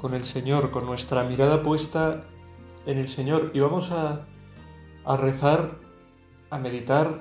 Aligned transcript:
con 0.00 0.14
el 0.14 0.24
Señor, 0.24 0.70
con 0.70 0.86
nuestra 0.86 1.24
mirada 1.24 1.62
puesta 1.62 2.24
en 2.86 2.96
el 2.96 3.10
Señor 3.10 3.50
y 3.52 3.60
vamos 3.60 3.90
a, 3.90 4.26
a 5.04 5.16
rezar, 5.18 5.78
a 6.48 6.56
meditar, 6.58 7.20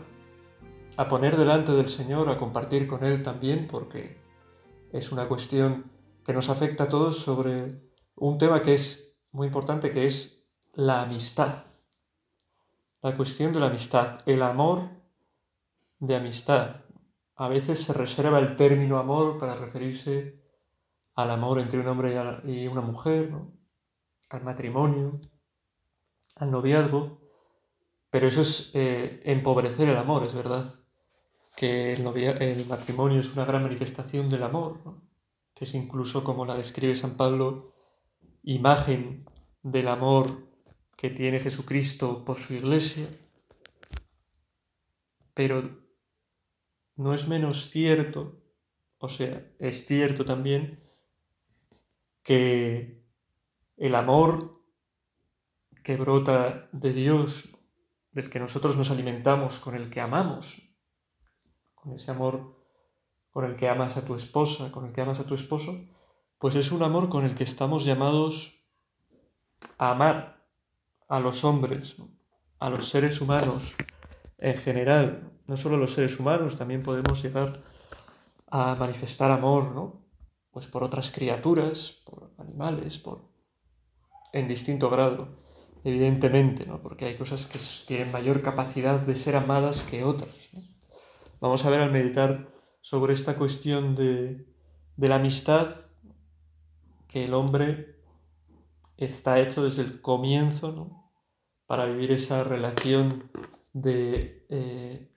a 0.95 1.09
poner 1.09 1.35
delante 1.35 1.73
del 1.73 1.89
Señor, 1.89 2.29
a 2.29 2.37
compartir 2.37 2.87
con 2.87 3.03
Él 3.03 3.21
también, 3.21 3.67
porque 3.69 4.21
es 4.93 5.11
una 5.11 5.27
cuestión 5.27 5.91
que 6.25 6.31
nos 6.33 6.47
afecta 6.47 6.85
a 6.85 6.89
todos 6.89 7.19
sobre 7.19 7.81
un 8.15 8.37
tema 8.37 8.61
que 8.61 8.75
es 8.75 9.13
muy 9.33 9.47
importante, 9.47 9.91
que 9.91 10.07
es 10.07 10.45
la 10.73 11.01
amistad. 11.01 11.63
La 13.01 13.15
cuestión 13.17 13.51
de 13.51 13.59
la 13.59 13.67
amistad, 13.67 14.19
el 14.25 14.41
amor 14.41 14.83
de 15.99 16.15
amistad. 16.15 16.77
A 17.35 17.49
veces 17.49 17.83
se 17.83 17.91
reserva 17.91 18.39
el 18.39 18.55
término 18.55 18.99
amor 18.99 19.37
para 19.37 19.55
referirse 19.55 20.38
al 21.19 21.31
amor 21.31 21.59
entre 21.59 21.79
un 21.79 21.87
hombre 21.87 22.15
y 22.45 22.67
una 22.67 22.81
mujer, 22.81 23.31
al 24.29 24.43
matrimonio, 24.43 25.19
al 26.35 26.49
noviazgo, 26.49 27.19
pero 28.09 28.27
eso 28.27 28.39
es 28.41 28.71
eh, 28.73 29.21
empobrecer 29.25 29.89
el 29.89 29.97
amor, 29.97 30.23
es 30.25 30.33
verdad, 30.33 30.73
que 31.57 31.91
el, 31.93 32.65
matrimonio 32.67 33.19
es 33.19 33.33
una 33.33 33.43
gran 33.43 33.63
manifestación 33.63 34.29
del 34.29 34.43
amor, 34.43 34.79
que 35.53 35.65
es 35.65 35.73
incluso 35.73 36.23
como 36.23 36.45
la 36.45 36.55
describe 36.55 36.95
San 36.95 37.17
Pablo, 37.17 37.73
imagen 38.43 39.25
del 39.61 39.89
amor 39.89 40.47
que 40.95 41.09
tiene 41.09 41.41
Jesucristo 41.41 42.23
por 42.23 42.37
su 42.39 42.53
iglesia, 42.53 43.07
pero 45.33 45.81
no 46.95 47.13
es 47.13 47.27
menos 47.27 47.69
cierto, 47.71 48.41
o 48.99 49.09
sea, 49.09 49.45
es 49.59 49.85
cierto 49.85 50.23
también, 50.23 50.79
que 52.29 53.03
el 53.77 53.95
amor 53.95 54.61
que 55.83 55.97
brota 55.97 56.69
de 56.71 56.93
Dios, 56.93 57.49
del 58.11 58.29
que 58.29 58.39
nosotros 58.39 58.77
nos 58.77 58.91
alimentamos, 58.91 59.57
con 59.59 59.73
el 59.73 59.89
que 59.89 59.99
amamos, 59.99 60.61
con 61.73 61.95
ese 61.95 62.11
amor 62.11 62.55
con 63.31 63.45
el 63.45 63.55
que 63.55 63.67
amas 63.67 63.97
a 63.97 64.05
tu 64.05 64.13
esposa, 64.13 64.71
con 64.71 64.85
el 64.85 64.93
que 64.93 65.01
amas 65.01 65.19
a 65.19 65.23
tu 65.23 65.33
esposo, 65.33 65.73
pues 66.37 66.53
es 66.53 66.71
un 66.71 66.83
amor 66.83 67.09
con 67.09 67.25
el 67.25 67.33
que 67.33 67.43
estamos 67.45 67.83
llamados 67.83 68.53
a 69.79 69.89
amar 69.89 70.45
a 71.07 71.19
los 71.19 71.43
hombres, 71.43 71.95
a 72.59 72.69
los 72.69 72.89
seres 72.89 73.21
humanos 73.21 73.73
en 74.37 74.55
general, 74.55 75.31
no 75.47 75.57
solo 75.57 75.77
a 75.77 75.79
los 75.79 75.95
seres 75.95 76.19
humanos, 76.19 76.57
también 76.57 76.83
podemos 76.83 77.23
llegar 77.23 77.63
a 78.51 78.75
manifestar 78.75 79.31
amor, 79.31 79.71
¿no? 79.73 80.08
pues 80.51 80.67
por 80.67 80.83
otras 80.83 81.11
criaturas, 81.11 82.01
por 82.05 82.31
animales, 82.37 82.97
por 82.97 83.27
en 84.33 84.47
distinto 84.47 84.89
grado, 84.89 85.27
evidentemente, 85.83 86.65
¿no? 86.65 86.81
porque 86.81 87.05
hay 87.05 87.17
cosas 87.17 87.45
que 87.45 87.57
tienen 87.87 88.11
mayor 88.11 88.41
capacidad 88.41 88.99
de 88.99 89.15
ser 89.15 89.35
amadas 89.35 89.83
que 89.83 90.03
otras. 90.03 90.29
Vamos 91.39 91.65
a 91.65 91.69
ver 91.69 91.79
al 91.81 91.91
meditar 91.91 92.51
sobre 92.81 93.13
esta 93.13 93.35
cuestión 93.37 93.95
de, 93.95 94.45
la 94.97 95.15
amistad 95.15 95.69
que 97.07 97.25
el 97.25 97.33
hombre 97.33 97.95
está 98.97 99.39
hecho 99.39 99.63
desde 99.63 99.81
el 99.81 100.01
comienzo 100.01 100.71
¿no? 100.73 101.11
para 101.65 101.85
vivir 101.85 102.11
esa 102.11 102.43
relación 102.43 103.31
de 103.73 104.45
eh, 104.49 105.11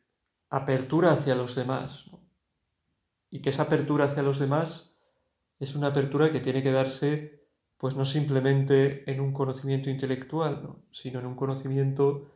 apertura 0.48 1.12
hacia 1.12 1.34
los 1.34 1.54
demás. 1.54 2.06
¿no? 2.10 2.20
Y 3.30 3.42
que 3.42 3.50
esa 3.50 3.62
apertura 3.64 4.04
hacia 4.06 4.22
los 4.22 4.38
demás 4.38 4.91
es 5.62 5.76
una 5.76 5.88
apertura 5.88 6.32
que 6.32 6.40
tiene 6.40 6.62
que 6.62 6.72
darse 6.72 7.40
pues 7.76 7.94
no 7.94 8.04
simplemente 8.04 9.08
en 9.10 9.20
un 9.20 9.32
conocimiento 9.32 9.90
intelectual, 9.90 10.74
sino 10.90 11.20
en 11.20 11.26
un 11.26 11.34
conocimiento 11.36 12.30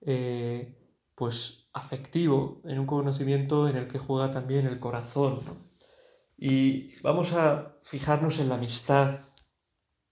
eh, 0.00 0.74
pues 1.14 1.68
afectivo, 1.74 2.62
en 2.64 2.78
un 2.78 2.86
conocimiento 2.86 3.68
en 3.68 3.76
el 3.76 3.88
que 3.88 3.98
juega 3.98 4.30
también 4.30 4.66
el 4.66 4.78
corazón. 4.80 5.40
Y 6.36 6.98
vamos 7.02 7.32
a 7.32 7.76
fijarnos 7.82 8.38
en 8.38 8.48
la 8.50 8.54
amistad 8.56 9.18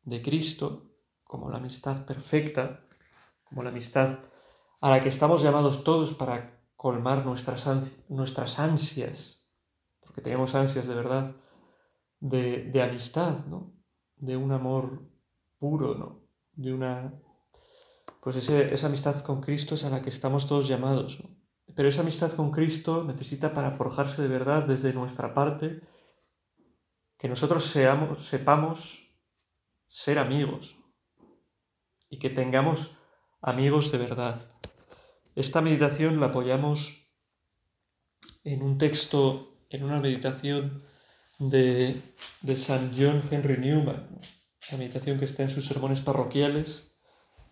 de 0.02 0.20
Cristo 0.22 0.92
como 1.22 1.50
la 1.50 1.58
amistad 1.58 2.04
perfecta, 2.04 2.84
como 3.42 3.62
la 3.62 3.70
amistad 3.70 4.18
a 4.82 4.90
la 4.90 5.02
que 5.02 5.08
estamos 5.08 5.42
llamados 5.42 5.82
todos 5.84 6.12
para 6.12 6.60
colmar 6.76 7.24
nuestras, 7.24 7.64
nuestras 8.10 8.58
ansias, 8.58 9.46
porque 10.00 10.20
tenemos 10.20 10.54
ansias 10.54 10.86
de 10.86 10.94
verdad, 10.94 11.34
de, 12.24 12.82
amistad, 12.82 13.44
¿no? 13.46 13.70
De 14.16 14.36
un 14.36 14.50
amor 14.52 15.02
puro, 15.58 15.94
¿no? 15.94 16.20
De 16.52 16.72
una... 16.72 17.12
Pues 18.22 18.36
esa 18.50 18.86
amistad 18.86 19.22
con 19.22 19.42
Cristo 19.42 19.74
es 19.74 19.84
a 19.84 19.90
la 19.90 20.00
que 20.00 20.08
estamos 20.08 20.46
todos 20.48 20.66
llamados, 20.66 21.22
Pero 21.74 21.88
esa 21.90 22.00
amistad 22.02 22.32
con 22.32 22.50
Cristo 22.50 23.04
necesita 23.04 23.52
para 23.52 23.70
forjarse 23.72 24.22
de 24.22 24.28
verdad 24.28 24.62
desde 24.66 24.92
nuestra 24.94 25.34
parte 25.34 25.80
que 27.18 27.28
nosotros 27.28 27.66
seamos, 27.66 28.26
sepamos 28.26 29.06
ser 29.88 30.18
amigos 30.18 30.76
y 32.08 32.18
que 32.18 32.30
tengamos 32.30 32.96
amigos 33.42 33.90
de 33.92 33.98
verdad. 33.98 34.40
Esta 35.34 35.60
meditación 35.60 36.20
la 36.20 36.26
apoyamos 36.26 36.78
en 38.44 38.62
un 38.62 38.78
texto, 38.78 39.48
en 39.68 39.84
una 39.84 40.00
meditación 40.00 40.82
de, 41.50 42.00
de 42.42 42.56
San 42.56 42.92
John 42.96 43.22
Henry 43.30 43.58
Newman, 43.58 44.08
la 44.70 44.78
meditación 44.78 45.18
que 45.18 45.24
está 45.26 45.42
en 45.42 45.50
sus 45.50 45.66
sermones 45.66 46.00
parroquiales, 46.00 46.94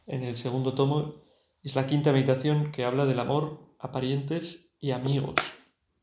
en 0.06 0.22
el 0.22 0.36
segundo 0.36 0.74
tomo, 0.74 1.14
es 1.62 1.74
la 1.74 1.86
quinta 1.86 2.12
meditación 2.12 2.72
que 2.72 2.84
habla 2.84 3.04
del 3.06 3.20
amor 3.20 3.60
a 3.78 3.92
parientes 3.92 4.70
y 4.80 4.90
amigos. 4.92 5.34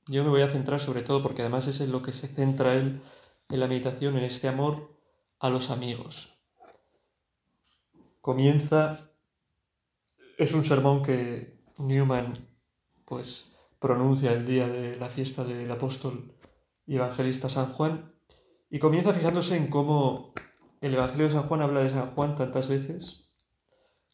Yo 0.07 0.23
me 0.23 0.29
voy 0.29 0.41
a 0.41 0.49
centrar 0.49 0.79
sobre 0.79 1.01
todo 1.01 1.21
porque 1.23 1.41
además 1.41 1.67
es 1.67 1.81
en 1.81 1.91
lo 1.91 2.01
que 2.01 2.11
se 2.13 2.27
centra 2.27 2.73
él 2.73 3.01
en 3.49 3.59
la 3.59 3.67
meditación, 3.67 4.17
en 4.17 4.23
este 4.23 4.47
amor 4.47 4.95
a 5.39 5.49
los 5.49 5.69
amigos. 5.71 6.33
Comienza, 8.21 9.09
es 10.37 10.53
un 10.53 10.63
sermón 10.65 11.01
que 11.03 11.59
Newman 11.79 12.33
pues 13.05 13.45
pronuncia 13.79 14.31
el 14.33 14.45
día 14.45 14.67
de 14.67 14.95
la 14.97 15.09
fiesta 15.09 15.43
del 15.43 15.69
apóstol 15.71 16.35
Evangelista 16.95 17.49
San 17.49 17.67
Juan, 17.71 18.13
y 18.71 18.79
comienza 18.79 19.13
fijándose 19.13 19.55
en 19.55 19.67
cómo 19.67 20.33
el 20.81 20.93
Evangelio 20.95 21.25
de 21.27 21.33
San 21.33 21.43
Juan 21.43 21.61
habla 21.61 21.81
de 21.81 21.89
San 21.91 22.09
Juan 22.11 22.35
tantas 22.35 22.67
veces, 22.67 23.29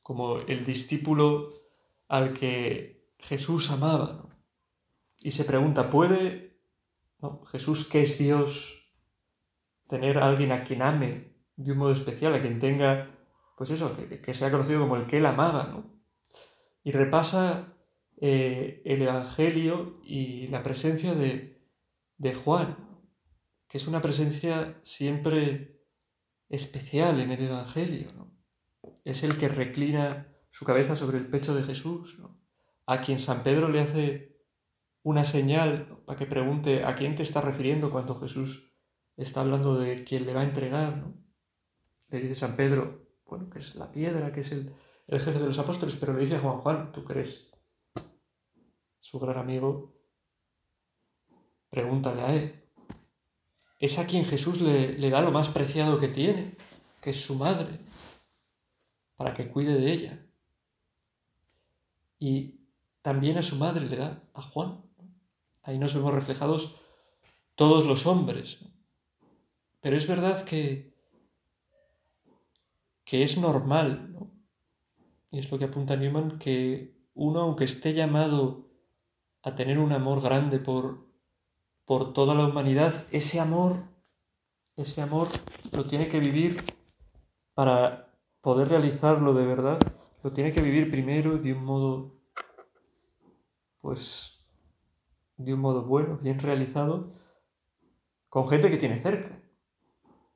como 0.01 0.35
el 0.37 0.65
discípulo 0.65 1.49
al 2.09 2.33
que 2.33 3.09
Jesús 3.19 3.71
amaba, 3.71 4.27
y 5.21 5.31
se 5.31 5.45
pregunta, 5.45 5.89
¿puede 5.89 6.59
Jesús, 7.51 7.85
que 7.87 8.01
es 8.03 8.17
Dios, 8.19 8.91
tener 9.87 10.17
a 10.19 10.27
alguien 10.27 10.51
a 10.51 10.63
quien 10.65 10.81
ame 10.81 11.33
de 11.55 11.71
un 11.71 11.77
modo 11.79 11.91
especial, 11.93 12.33
a 12.35 12.41
quien 12.41 12.59
tenga, 12.59 13.09
pues 13.57 13.69
eso, 13.69 13.95
que, 13.95 14.19
que 14.21 14.33
sea 14.33 14.51
conocido 14.51 14.81
como 14.81 14.97
el 14.97 15.07
que 15.07 15.17
él 15.19 15.25
amaba, 15.25 15.67
¿no? 15.71 15.85
Y 16.83 16.91
repasa 16.91 17.73
eh, 18.19 18.81
el 18.85 19.01
Evangelio 19.01 20.01
y 20.03 20.47
la 20.47 20.61
presencia 20.61 21.13
de, 21.15 21.54
de 22.17 22.33
Juan, 22.33 22.77
que 23.67 23.77
es 23.77 23.87
una 23.87 24.01
presencia 24.01 24.79
siempre 24.83 25.81
especial 26.49 27.19
en 27.19 27.31
el 27.31 27.41
Evangelio. 27.43 28.07
Es 29.03 29.23
el 29.23 29.37
que 29.37 29.49
reclina 29.49 30.33
su 30.51 30.65
cabeza 30.65 30.95
sobre 30.95 31.17
el 31.17 31.27
pecho 31.27 31.53
de 31.55 31.63
Jesús, 31.63 32.19
a 32.85 33.01
quien 33.01 33.19
San 33.19 33.43
Pedro 33.43 33.69
le 33.69 33.81
hace 33.81 34.35
una 35.03 35.25
señal 35.25 36.01
para 36.05 36.17
que 36.17 36.25
pregunte 36.25 36.83
a 36.85 36.95
quién 36.95 37.15
te 37.15 37.23
está 37.23 37.41
refiriendo 37.41 37.91
cuando 37.91 38.19
Jesús 38.19 38.71
está 39.17 39.41
hablando 39.41 39.77
de 39.77 40.03
quien 40.03 40.25
le 40.25 40.33
va 40.33 40.41
a 40.41 40.45
entregar. 40.45 41.13
Le 42.09 42.21
dice 42.21 42.35
San 42.35 42.55
Pedro, 42.55 43.07
bueno, 43.25 43.49
que 43.49 43.59
es 43.59 43.75
la 43.75 43.91
piedra, 43.91 44.31
que 44.31 44.41
es 44.41 44.51
el, 44.51 44.73
el 45.07 45.19
jefe 45.19 45.39
de 45.39 45.47
los 45.47 45.59
apóstoles, 45.59 45.95
pero 45.95 46.13
le 46.13 46.21
dice 46.21 46.35
a 46.35 46.39
Juan 46.39 46.57
Juan, 46.59 46.91
tú 46.91 47.03
crees, 47.03 47.47
su 48.99 49.19
gran 49.19 49.37
amigo 49.37 49.94
Pregúntale 51.75 52.21
a 52.23 52.33
él. 52.33 52.63
Es 53.79 53.99
a 53.99 54.07
quien 54.07 54.23
Jesús 54.23 54.61
le, 54.61 54.95
da 55.09 55.21
lo 55.21 55.31
más 55.33 55.49
preciado 55.49 55.99
que 55.99 56.07
tiene, 56.07 56.55
que 57.01 57.09
es 57.09 57.19
su 57.21 57.35
madre, 57.35 57.81
para 59.17 59.33
que 59.33 59.49
cuide 59.49 59.75
de 59.75 59.91
ella. 59.91 60.25
Y 62.17 62.61
también 63.01 63.37
a 63.37 63.41
su 63.41 63.57
madre 63.57 63.89
le 63.89 63.97
da 63.97 64.23
a 64.33 64.41
Juan. 64.41 64.85
Ahí 65.63 65.77
nos 65.77 65.93
vemos 65.93 66.13
reflejados 66.13 66.77
todos 67.55 67.85
los 67.85 68.05
hombres. 68.07 68.59
Pero 69.81 69.97
es 69.97 70.07
verdad 70.07 70.45
que, 70.45 70.93
que 73.03 73.21
es 73.23 73.37
normal, 73.37 74.15
y 75.29 75.39
es 75.39 75.51
lo 75.51 75.59
que 75.59 75.65
apunta 75.65 75.97
Newman, 75.97 76.39
que 76.39 76.95
uno, 77.15 77.41
aunque 77.41 77.65
esté 77.65 77.93
llamado 77.93 78.69
a 79.43 79.55
tener 79.55 79.77
un 79.77 79.91
amor 79.91 80.21
grande 80.21 80.57
por 80.59 81.04
por 81.85 82.13
toda 82.13 82.33
la 82.33 82.47
humanidad, 82.47 83.05
ese 83.11 83.39
amor, 83.39 83.77
ese 84.75 85.01
amor 85.01 85.27
lo 85.71 85.85
tiene 85.85 86.07
que 86.07 86.19
vivir 86.19 86.63
para 87.53 88.11
poder 88.41 88.67
realizarlo 88.69 89.33
de 89.33 89.45
verdad, 89.45 89.79
lo 90.23 90.31
tiene 90.33 90.51
que 90.51 90.61
vivir 90.61 90.89
primero 90.89 91.37
de 91.37 91.53
un 91.53 91.63
modo, 91.63 92.19
pues, 93.81 94.33
de 95.37 95.53
un 95.53 95.59
modo 95.61 95.83
bueno, 95.83 96.17
bien 96.17 96.39
realizado, 96.39 97.13
con 98.29 98.47
gente 98.49 98.69
que 98.71 98.77
tiene 98.77 99.01
cerca, 99.01 99.39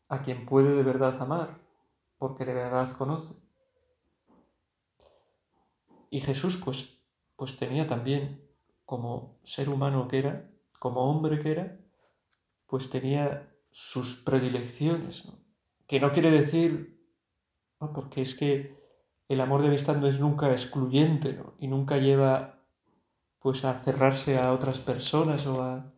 a 0.07 0.22
quien 0.22 0.45
puede 0.45 0.74
de 0.75 0.84
verdad 0.84 1.19
amar, 1.22 1.60
porque 2.19 2.45
de 2.45 2.54
verdad 2.54 2.95
conoce. 2.95 3.34
Y 6.12 6.22
Jesús, 6.22 6.57
pues, 6.63 6.98
pues 7.36 7.57
tenía 7.57 7.86
también, 7.88 8.48
como 8.86 9.40
ser 9.44 9.69
humano 9.69 10.07
que 10.07 10.19
era, 10.19 10.50
como 10.80 11.02
hombre 11.02 11.42
que 11.42 11.52
era, 11.52 11.66
pues 12.66 12.90
tenía 12.90 13.54
sus 13.72 14.16
predilecciones, 14.16 15.24
que 15.88 16.00
no 16.00 16.12
quiere 16.14 16.31
decir, 16.31 16.98
ah, 17.80 17.92
porque 17.94 18.22
es 18.22 18.34
que 18.34 18.80
el 19.28 19.42
amor 19.42 19.62
de 19.62 19.68
amistad 19.68 19.98
no 19.98 20.08
es 20.08 20.20
nunca 20.20 20.52
excluyente 20.52 21.34
¿no? 21.34 21.56
y 21.60 21.68
nunca 21.68 21.98
lleva 21.98 22.64
pues 23.40 23.64
a 23.64 23.80
cerrarse 23.84 24.38
a 24.40 24.52
otras 24.54 24.80
personas 24.80 25.46
o 25.46 25.62
a, 25.62 25.94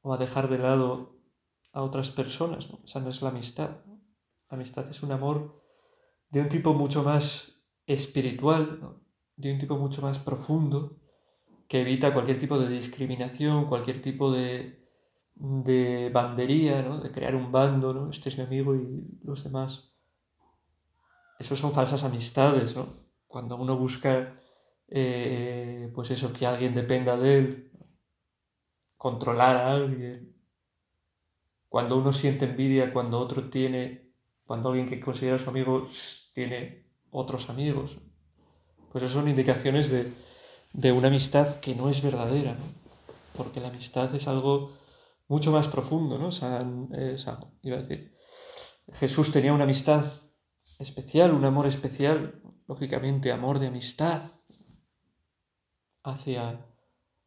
o 0.00 0.14
a 0.14 0.16
dejar 0.16 0.48
de 0.48 0.58
lado 0.58 1.16
a 1.72 1.82
otras 1.82 2.10
personas. 2.10 2.70
¿no? 2.70 2.80
Esa 2.84 3.00
no 3.00 3.10
es 3.10 3.20
la 3.20 3.28
amistad. 3.28 3.84
La 4.50 4.56
amistad 4.56 4.88
es 4.88 5.02
un 5.02 5.12
amor 5.12 5.62
de 6.30 6.40
un 6.40 6.48
tipo 6.48 6.72
mucho 6.72 7.02
más 7.02 7.52
espiritual, 7.86 8.96
de 9.36 9.52
un 9.52 9.58
tipo 9.58 9.76
mucho 9.76 10.00
más 10.02 10.18
profundo, 10.18 10.98
que 11.68 11.76
evita 11.84 12.12
cualquier 12.14 12.38
tipo 12.42 12.54
de 12.58 12.68
discriminación, 12.80 13.66
cualquier 13.66 14.00
tipo 14.00 14.32
de, 14.32 14.80
de 15.36 16.08
bandería, 16.10 16.82
¿no? 16.82 16.94
de 17.00 17.10
crear 17.12 17.34
un 17.36 17.52
bando, 17.52 17.92
¿no? 17.92 18.10
este 18.10 18.30
es 18.30 18.38
mi 18.38 18.44
amigo 18.44 18.74
y 18.74 18.88
los 19.22 19.44
demás. 19.44 19.92
Esos 21.38 21.58
son 21.60 21.72
falsas 21.72 22.02
amistades, 22.02 22.74
¿no? 22.74 22.88
Cuando 23.28 23.54
uno 23.56 23.76
busca, 23.76 24.40
eh, 24.88 25.88
pues 25.94 26.10
eso, 26.10 26.32
que 26.32 26.46
alguien 26.46 26.74
dependa 26.74 27.16
de 27.16 27.38
él, 27.38 27.70
controlar 28.96 29.54
a 29.56 29.70
alguien. 29.70 30.34
Cuando 31.68 31.96
uno 31.96 32.12
siente 32.12 32.46
envidia 32.46 32.92
cuando 32.92 33.18
otro 33.20 33.50
tiene, 33.50 34.10
cuando 34.46 34.70
alguien 34.70 34.88
que 34.88 34.98
considera 34.98 35.38
su 35.38 35.50
amigo 35.50 35.86
tiene 36.32 36.86
otros 37.10 37.50
amigos. 37.50 37.98
Pues 38.90 39.04
eso 39.04 39.12
son 39.20 39.28
indicaciones 39.28 39.90
de, 39.90 40.12
de 40.72 40.92
una 40.92 41.08
amistad 41.08 41.60
que 41.60 41.74
no 41.74 41.88
es 41.90 42.02
verdadera, 42.02 42.54
¿no? 42.54 42.64
porque 43.34 43.60
la 43.60 43.68
amistad 43.68 44.12
es 44.14 44.26
algo 44.28 44.72
mucho 45.28 45.50
más 45.52 45.68
profundo, 45.68 46.18
¿no? 46.18 46.32
San, 46.32 46.88
iba 47.62 47.78
a 47.78 47.82
decir, 47.82 48.14
Jesús 48.92 49.30
tenía 49.30 49.52
una 49.52 49.64
amistad 49.64 50.04
especial, 50.78 51.32
un 51.32 51.44
amor 51.44 51.66
especial, 51.66 52.40
lógicamente 52.66 53.32
amor 53.32 53.58
de 53.58 53.68
amistad 53.68 54.22
hacia, 56.02 56.64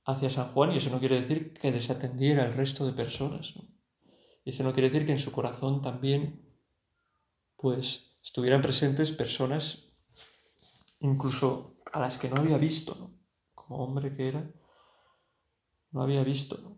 hacia 0.05 0.29
San 0.29 0.53
Juan, 0.53 0.73
y 0.73 0.77
eso 0.77 0.89
no 0.89 0.99
quiere 0.99 1.21
decir 1.21 1.53
que 1.53 1.71
desatendiera 1.71 2.44
al 2.44 2.53
resto 2.53 2.85
de 2.85 2.94
personas, 2.94 3.53
¿no? 3.55 3.63
eso 4.45 4.63
no 4.63 4.73
quiere 4.73 4.89
decir 4.89 5.05
que 5.05 5.11
en 5.13 5.19
su 5.19 5.31
corazón 5.31 5.81
también, 5.81 6.41
pues, 7.55 8.11
estuvieran 8.23 8.61
presentes 8.61 9.11
personas 9.11 9.83
incluso 10.99 11.75
a 11.91 11.99
las 11.99 12.17
que 12.17 12.29
no 12.29 12.35
había 12.39 12.57
visto, 12.57 12.95
¿no? 12.99 13.20
hombre 13.75 14.15
que 14.15 14.27
era, 14.27 14.51
no 15.91 16.01
había 16.01 16.23
visto. 16.23 16.77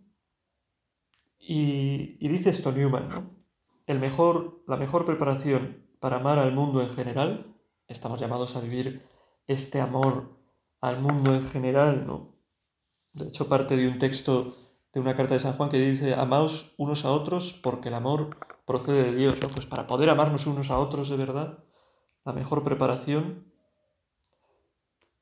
Y, 1.38 2.25
dice 2.28 2.51
esto 2.51 2.72
Newman, 2.72 3.38
El 3.86 4.00
mejor, 4.00 4.63
la 4.68 4.78
mejor 4.78 5.06
preparación 5.06 5.86
para 6.00 6.18
amar 6.18 6.40
al 6.40 6.54
mundo 6.54 6.81
en 6.81 6.90
general, 6.90 7.54
estamos 7.88 8.19
llamados 8.19 8.56
a 8.56 8.62
vivir 8.62 9.06
este 9.48 9.81
amor 9.81 10.38
al 10.81 11.01
mundo 11.01 11.34
en 11.34 11.44
general, 11.44 12.06
¿no? 12.07 12.34
De 13.13 13.28
hecho, 13.28 13.48
parte 13.48 13.75
de 13.78 13.88
un 13.88 14.00
texto 14.00 14.56
de 14.94 15.00
una 15.00 15.16
carta 15.16 15.34
de 15.34 15.40
San 15.40 15.54
Juan 15.54 15.69
que 15.69 15.80
dice, 15.80 16.13
amaos 16.13 16.74
unos 16.78 17.04
a 17.04 17.12
otros 17.12 17.54
porque 17.63 17.88
el 17.90 17.95
amor 17.95 18.38
procede 18.66 19.04
de 19.12 19.16
Dios, 19.16 19.40
¿no? 19.42 19.48
Pues 19.50 19.66
para 19.66 19.88
poder 19.88 20.10
amarnos 20.10 20.45
unos 20.48 20.69
a 20.72 20.78
otros 20.80 21.10
de 21.10 21.18
verdad, 21.18 21.63
la 22.24 22.34
mejor 22.34 22.63
preparación 22.63 23.53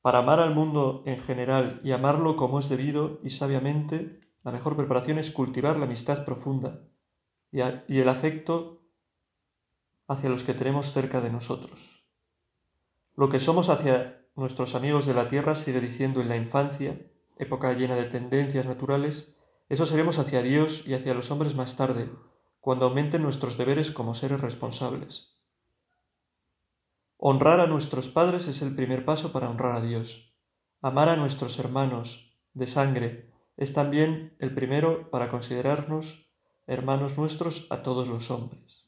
para 0.02 0.18
amar 0.18 0.40
al 0.40 0.52
mundo 0.52 1.04
en 1.06 1.20
general 1.20 1.80
y 1.84 1.92
amarlo 1.92 2.34
como 2.36 2.58
es 2.58 2.68
debido 2.68 3.20
y 3.22 3.30
sabiamente, 3.30 4.18
la 4.42 4.50
mejor 4.50 4.76
preparación 4.76 5.18
es 5.18 5.30
cultivar 5.30 5.76
la 5.78 5.84
amistad 5.84 6.24
profunda 6.24 6.80
y, 7.52 7.60
el 7.60 8.08
afecto 8.08 8.82
hacia 10.08 10.28
los 10.28 10.42
que 10.42 10.54
tenemos 10.54 10.90
cerca 10.90 11.20
de 11.20 11.30
nosotros. 11.30 12.02
Lo 13.14 13.28
que 13.28 13.38
somos 13.38 13.68
hacia 13.68 14.26
nuestros 14.34 14.74
amigos 14.74 15.06
de 15.06 15.14
la 15.14 15.28
tierra 15.28 15.54
sigue 15.54 15.80
diciendo 15.80 16.20
en 16.20 16.28
la 16.30 16.36
infancia, 16.36 16.98
época 17.38 17.72
llena 17.72 17.94
de 17.94 18.04
tendencias 18.06 18.66
naturales, 18.66 19.36
eso 19.68 19.86
seremos 19.86 20.18
hacia 20.18 20.42
Dios 20.42 20.82
y 20.84 20.94
hacia 20.94 21.14
los 21.14 21.30
hombres 21.30 21.54
más 21.54 21.76
tarde, 21.76 22.10
cuando 22.60 22.86
aumenten 22.86 23.22
nuestros 23.22 23.56
deberes 23.56 23.92
como 23.92 24.16
seres 24.16 24.40
responsables. 24.40 25.31
Honrar 27.24 27.60
a 27.60 27.68
nuestros 27.68 28.08
padres 28.08 28.48
es 28.48 28.62
el 28.62 28.74
primer 28.74 29.04
paso 29.04 29.30
para 29.30 29.48
honrar 29.48 29.76
a 29.76 29.80
Dios. 29.80 30.34
Amar 30.80 31.08
a 31.08 31.14
nuestros 31.14 31.56
hermanos 31.60 32.34
de 32.52 32.66
sangre 32.66 33.30
es 33.56 33.72
también 33.72 34.34
el 34.40 34.52
primero 34.52 35.08
para 35.08 35.28
considerarnos 35.28 36.26
hermanos 36.66 37.16
nuestros 37.16 37.68
a 37.70 37.82
todos 37.84 38.08
los 38.08 38.28
hombres. 38.32 38.86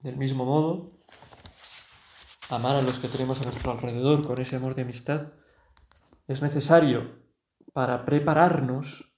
Del 0.00 0.16
mismo 0.16 0.46
modo, 0.46 0.92
amar 2.48 2.76
a 2.76 2.80
los 2.80 2.98
que 3.00 3.08
tenemos 3.08 3.42
a 3.42 3.44
nuestro 3.44 3.72
alrededor 3.72 4.26
con 4.26 4.40
ese 4.40 4.56
amor 4.56 4.74
de 4.74 4.80
amistad 4.80 5.34
es 6.26 6.40
necesario 6.40 7.18
para 7.74 8.06
prepararnos 8.06 9.12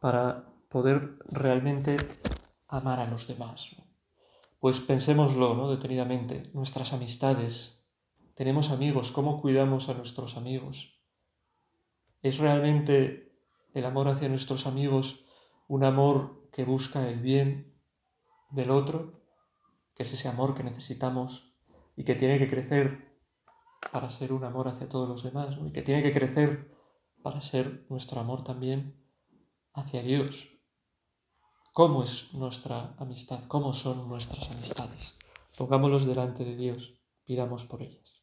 para 0.00 0.50
poder 0.68 1.16
realmente 1.32 1.96
amar 2.68 3.00
a 3.00 3.06
los 3.10 3.26
demás. 3.26 3.74
Pues 4.60 4.80
pensémoslo 4.82 5.54
¿no? 5.54 5.70
detenidamente, 5.70 6.50
nuestras 6.52 6.92
amistades, 6.92 7.88
tenemos 8.34 8.68
amigos, 8.68 9.10
¿cómo 9.10 9.40
cuidamos 9.40 9.88
a 9.88 9.94
nuestros 9.94 10.36
amigos? 10.36 11.00
¿Es 12.20 12.36
realmente 12.36 13.32
el 13.72 13.86
amor 13.86 14.08
hacia 14.08 14.28
nuestros 14.28 14.66
amigos 14.66 15.24
un 15.66 15.82
amor 15.82 16.46
que 16.52 16.66
busca 16.66 17.08
el 17.08 17.20
bien 17.20 17.72
del 18.50 18.68
otro? 18.70 19.24
Que 19.94 20.02
es 20.02 20.12
ese 20.12 20.28
amor 20.28 20.54
que 20.54 20.62
necesitamos 20.62 21.54
y 21.96 22.04
que 22.04 22.14
tiene 22.14 22.38
que 22.38 22.50
crecer 22.50 23.16
para 23.90 24.10
ser 24.10 24.30
un 24.30 24.44
amor 24.44 24.68
hacia 24.68 24.90
todos 24.90 25.08
los 25.08 25.22
demás, 25.22 25.56
y 25.66 25.72
que 25.72 25.80
tiene 25.80 26.02
que 26.02 26.12
crecer 26.12 26.70
para 27.22 27.40
ser 27.40 27.86
nuestro 27.88 28.20
amor 28.20 28.44
también 28.44 28.94
hacia 29.72 30.02
Dios 30.02 30.59
cómo 31.72 32.02
es 32.02 32.32
nuestra 32.34 32.94
amistad, 32.98 33.44
cómo 33.44 33.72
son 33.74 34.08
nuestras 34.08 34.50
amistades. 34.50 35.14
Pongámoslos 35.56 36.04
delante 36.06 36.44
de 36.44 36.56
Dios, 36.56 36.94
pidamos 37.24 37.64
por 37.64 37.82
ellas. 37.82 38.19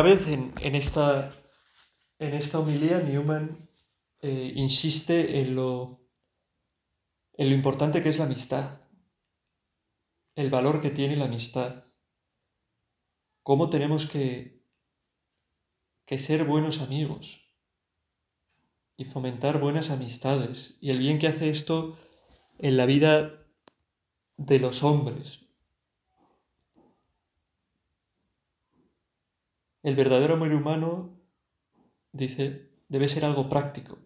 otra 0.00 0.14
vez 0.14 0.26
en, 0.28 0.74
esta, 0.74 1.28
en 2.18 2.32
esta 2.32 2.58
homilía 2.58 3.00
Newman 3.00 3.68
eh, 4.22 4.50
insiste 4.56 5.40
en 5.40 5.54
lo, 5.54 6.00
en 7.34 7.50
lo 7.50 7.54
importante 7.54 8.02
que 8.02 8.08
es 8.08 8.16
la 8.18 8.24
amistad, 8.24 8.80
el 10.36 10.48
valor 10.48 10.80
que 10.80 10.88
tiene 10.88 11.18
la 11.18 11.26
amistad, 11.26 11.84
cómo 13.42 13.68
tenemos 13.68 14.06
que, 14.08 14.64
que 16.06 16.18
ser 16.18 16.44
buenos 16.44 16.80
amigos 16.80 17.42
y 18.96 19.04
fomentar 19.04 19.60
buenas 19.60 19.90
amistades 19.90 20.78
y 20.80 20.88
el 20.92 20.98
bien 20.98 21.18
que 21.18 21.28
hace 21.28 21.50
esto 21.50 21.98
en 22.58 22.78
la 22.78 22.86
vida 22.86 23.44
de 24.38 24.60
los 24.60 24.82
hombres, 24.82 25.39
El 29.82 29.96
verdadero 29.96 30.34
amor 30.34 30.52
humano, 30.52 31.22
dice, 32.12 32.70
debe 32.88 33.08
ser 33.08 33.24
algo 33.24 33.48
práctico. 33.48 33.98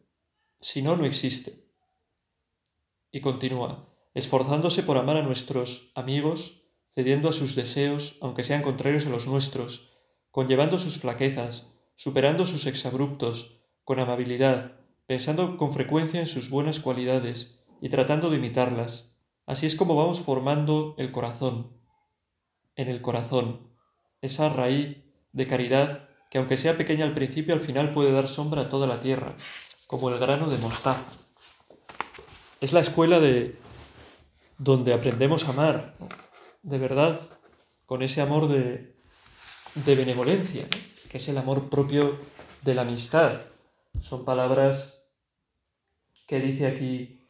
Si 0.61 0.83
no, 0.83 0.97
no 0.97 1.05
existe. 1.05 1.67
Y 3.11 3.21
continúa, 3.21 3.93
esforzándose 4.15 4.85
por 4.85 4.99
amar 4.99 5.17
a 5.17 5.23
nuestros 5.25 5.91
amigos, 5.97 6.63
cediendo 6.91 7.29
a 7.29 7.33
sus 7.33 7.57
deseos, 7.57 8.19
aunque 8.21 8.45
sean 8.45 8.63
contrarios 8.63 9.05
a 9.07 9.09
los 9.09 9.27
nuestros, 9.27 9.89
conllevando 10.31 10.79
sus 10.79 10.99
flaquezas, 10.99 11.73
superando 11.97 12.47
sus 12.47 12.67
exabruptos, 12.67 13.59
con 13.83 13.99
amabilidad, 13.99 14.77
pensando 15.07 15.57
con 15.57 15.73
frecuencia 15.73 16.21
en 16.21 16.29
sus 16.29 16.51
buenas 16.51 16.79
cualidades 16.79 17.59
y 17.83 17.89
tratando 17.89 18.31
de 18.31 18.37
imitarlas. 18.37 19.19
Así 19.45 19.67
es 19.67 19.75
como 19.75 19.97
vamos 19.97 20.21
formando 20.21 20.95
el 20.99 21.11
corazón. 21.11 21.77
En 22.77 22.89
el 22.89 23.03
corazón, 23.03 23.71
esa 24.21 24.49
raíz 24.49 25.04
de 25.35 25.47
caridad 25.47 26.09
que 26.31 26.39
aunque 26.39 26.57
sea 26.57 26.77
pequeña 26.79 27.05
al 27.05 27.13
principio, 27.13 27.55
al 27.55 27.61
final 27.61 27.93
puede 27.93 28.11
dar 28.13 28.29
sombra 28.29 28.63
a 28.63 28.69
toda 28.69 28.87
la 28.87 29.01
tierra, 29.01 29.37
como 29.87 30.09
el 30.09 30.19
grano 30.19 30.49
de 30.49 30.59
mostaza. 30.59 31.05
Es 32.61 32.73
la 32.73 32.81
escuela 32.81 33.21
de 33.21 33.59
donde 34.59 34.95
aprendemos 34.95 35.45
a 35.47 35.51
amar, 35.51 35.95
de 36.63 36.79
verdad, 36.79 37.21
con 37.87 38.03
ese 38.03 38.21
amor 38.21 38.49
de, 38.49 38.95
de 39.85 39.95
benevolencia, 39.97 40.67
que 41.11 41.19
es 41.19 41.29
el 41.29 41.37
amor 41.39 41.69
propio 41.69 42.19
de 42.63 42.75
la 42.75 42.83
amistad. 42.83 43.41
Son 44.01 44.25
palabras 44.25 45.05
que 46.27 46.41
dice 46.41 46.67
aquí 46.67 47.27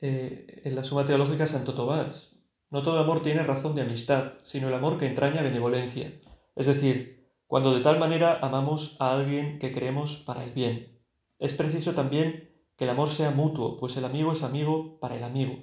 eh, 0.00 0.62
en 0.64 0.74
la 0.76 0.84
suma 0.84 1.04
teológica 1.04 1.46
Santo 1.46 1.74
Tomás. 1.74 2.30
No 2.70 2.82
todo 2.82 2.98
amor 2.98 3.22
tiene 3.22 3.42
razón 3.42 3.74
de 3.74 3.82
amistad, 3.82 4.34
sino 4.42 4.68
el 4.68 4.74
amor 4.74 4.98
que 4.98 5.06
entraña 5.06 5.42
benevolencia. 5.42 6.12
Es 6.54 6.66
decir, 6.66 7.17
cuando 7.48 7.72
de 7.74 7.80
tal 7.80 7.98
manera 7.98 8.38
amamos 8.42 8.94
a 9.00 9.12
alguien 9.16 9.58
que 9.58 9.72
creemos 9.72 10.18
para 10.18 10.44
el 10.44 10.50
bien. 10.52 11.00
Es 11.38 11.54
preciso 11.54 11.94
también 11.94 12.52
que 12.76 12.84
el 12.84 12.90
amor 12.90 13.08
sea 13.10 13.30
mutuo, 13.30 13.76
pues 13.78 13.96
el 13.96 14.04
amigo 14.04 14.30
es 14.32 14.42
amigo 14.42 15.00
para 15.00 15.16
el 15.16 15.24
amigo. 15.24 15.58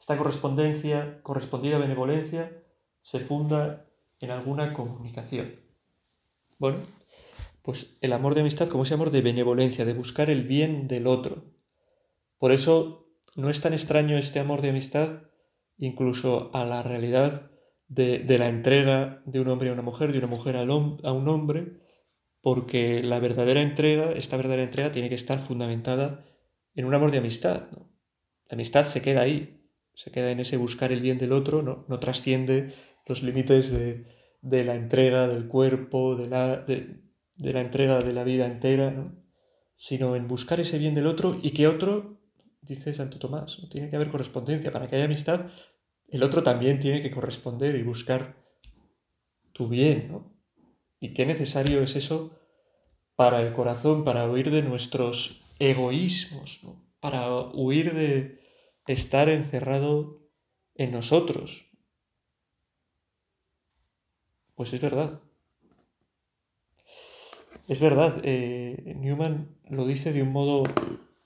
Esta 0.00 0.16
correspondencia, 0.16 1.22
correspondida 1.22 1.78
benevolencia, 1.78 2.64
se 3.02 3.20
funda 3.20 3.86
en 4.20 4.32
alguna 4.32 4.72
comunicación. 4.74 5.54
Bueno, 6.58 6.78
pues 7.62 7.96
el 8.00 8.12
amor 8.12 8.34
de 8.34 8.40
amistad 8.40 8.66
como 8.68 8.82
ese 8.82 8.94
amor 8.94 9.12
de 9.12 9.22
benevolencia, 9.22 9.84
de 9.84 9.94
buscar 9.94 10.30
el 10.30 10.42
bien 10.42 10.88
del 10.88 11.06
otro. 11.06 11.44
Por 12.38 12.50
eso 12.50 13.06
no 13.36 13.48
es 13.48 13.60
tan 13.60 13.74
extraño 13.74 14.18
este 14.18 14.40
amor 14.40 14.60
de 14.60 14.70
amistad 14.70 15.22
incluso 15.80 16.48
a 16.52 16.64
la 16.64 16.82
realidad 16.82 17.47
de, 17.88 18.38
la 18.38 18.48
entrega 18.48 19.22
de 19.24 19.40
un 19.40 19.48
hombre 19.48 19.70
a 19.70 19.72
una 19.72 19.82
mujer, 19.82 20.12
de 20.12 20.18
una 20.18 20.26
mujer 20.26 20.56
a 20.56 20.62
un 20.64 21.28
hombre, 21.28 21.80
porque 22.40 23.02
la 23.02 23.18
verdadera 23.18 23.62
entrega, 23.62 24.12
esta 24.12 24.36
verdadera 24.36 24.62
entrega 24.62 24.92
tiene 24.92 25.08
que 25.08 25.14
estar 25.14 25.38
fundamentada 25.40 26.24
en 26.74 26.84
un 26.84 26.94
amor 26.94 27.10
de 27.10 27.18
amistad. 27.18 27.66
La 27.72 28.54
amistad 28.54 28.84
se 28.84 29.02
queda 29.02 29.22
ahí, 29.22 29.68
se 29.94 30.12
queda 30.12 30.30
en 30.30 30.40
ese 30.40 30.56
buscar 30.56 30.92
el 30.92 31.00
bien 31.00 31.18
del 31.18 31.32
otro, 31.32 31.62
no, 31.62 31.98
trasciende 31.98 32.72
los 33.06 33.22
límites 33.22 33.72
de, 33.72 34.64
la 34.64 34.74
entrega 34.74 35.26
del 35.26 35.48
cuerpo, 35.48 36.14
de 36.14 36.28
la, 36.28 36.58
de, 36.58 37.00
la 37.38 37.60
entrega 37.62 38.00
de 38.02 38.12
la 38.12 38.22
vida 38.24 38.46
entera, 38.46 39.12
sino 39.74 40.14
en 40.16 40.28
buscar 40.28 40.60
ese 40.60 40.78
bien 40.78 40.94
del 40.94 41.06
otro 41.06 41.38
y 41.42 41.50
que 41.50 41.66
otro, 41.66 42.20
dice 42.60 42.92
Santo 42.94 43.18
Tomás, 43.18 43.58
tiene 43.70 43.88
que 43.88 43.96
haber 43.96 44.08
correspondencia. 44.08 44.72
Para 44.72 44.88
que 44.88 44.96
haya 44.96 45.04
amistad 45.06 45.46
el 46.08 46.22
otro 46.22 46.42
también 46.42 46.78
tiene 46.80 47.02
que 47.02 47.10
corresponder 47.10 47.74
y 47.76 47.82
buscar 47.82 48.34
tu 49.52 49.68
bien, 49.68 50.08
¿no? 50.10 50.34
Y 51.00 51.12
qué 51.14 51.26
necesario 51.26 51.82
es 51.82 51.96
eso 51.96 52.38
para 53.14 53.40
el 53.42 53.52
corazón, 53.52 54.04
para 54.04 54.28
huir 54.28 54.50
de 54.50 54.62
nuestros 54.62 55.42
egoísmos, 55.58 56.60
¿no? 56.62 56.86
para 57.00 57.30
huir 57.54 57.94
de 57.94 58.40
estar 58.88 59.28
encerrado 59.28 60.18
en 60.74 60.90
nosotros. 60.90 61.66
Pues 64.56 64.72
es 64.72 64.80
verdad. 64.80 65.20
Es 67.68 67.78
verdad, 67.78 68.20
eh, 68.24 68.94
Newman 68.96 69.56
lo 69.68 69.86
dice 69.86 70.12
de 70.12 70.22
un 70.22 70.32
modo 70.32 70.64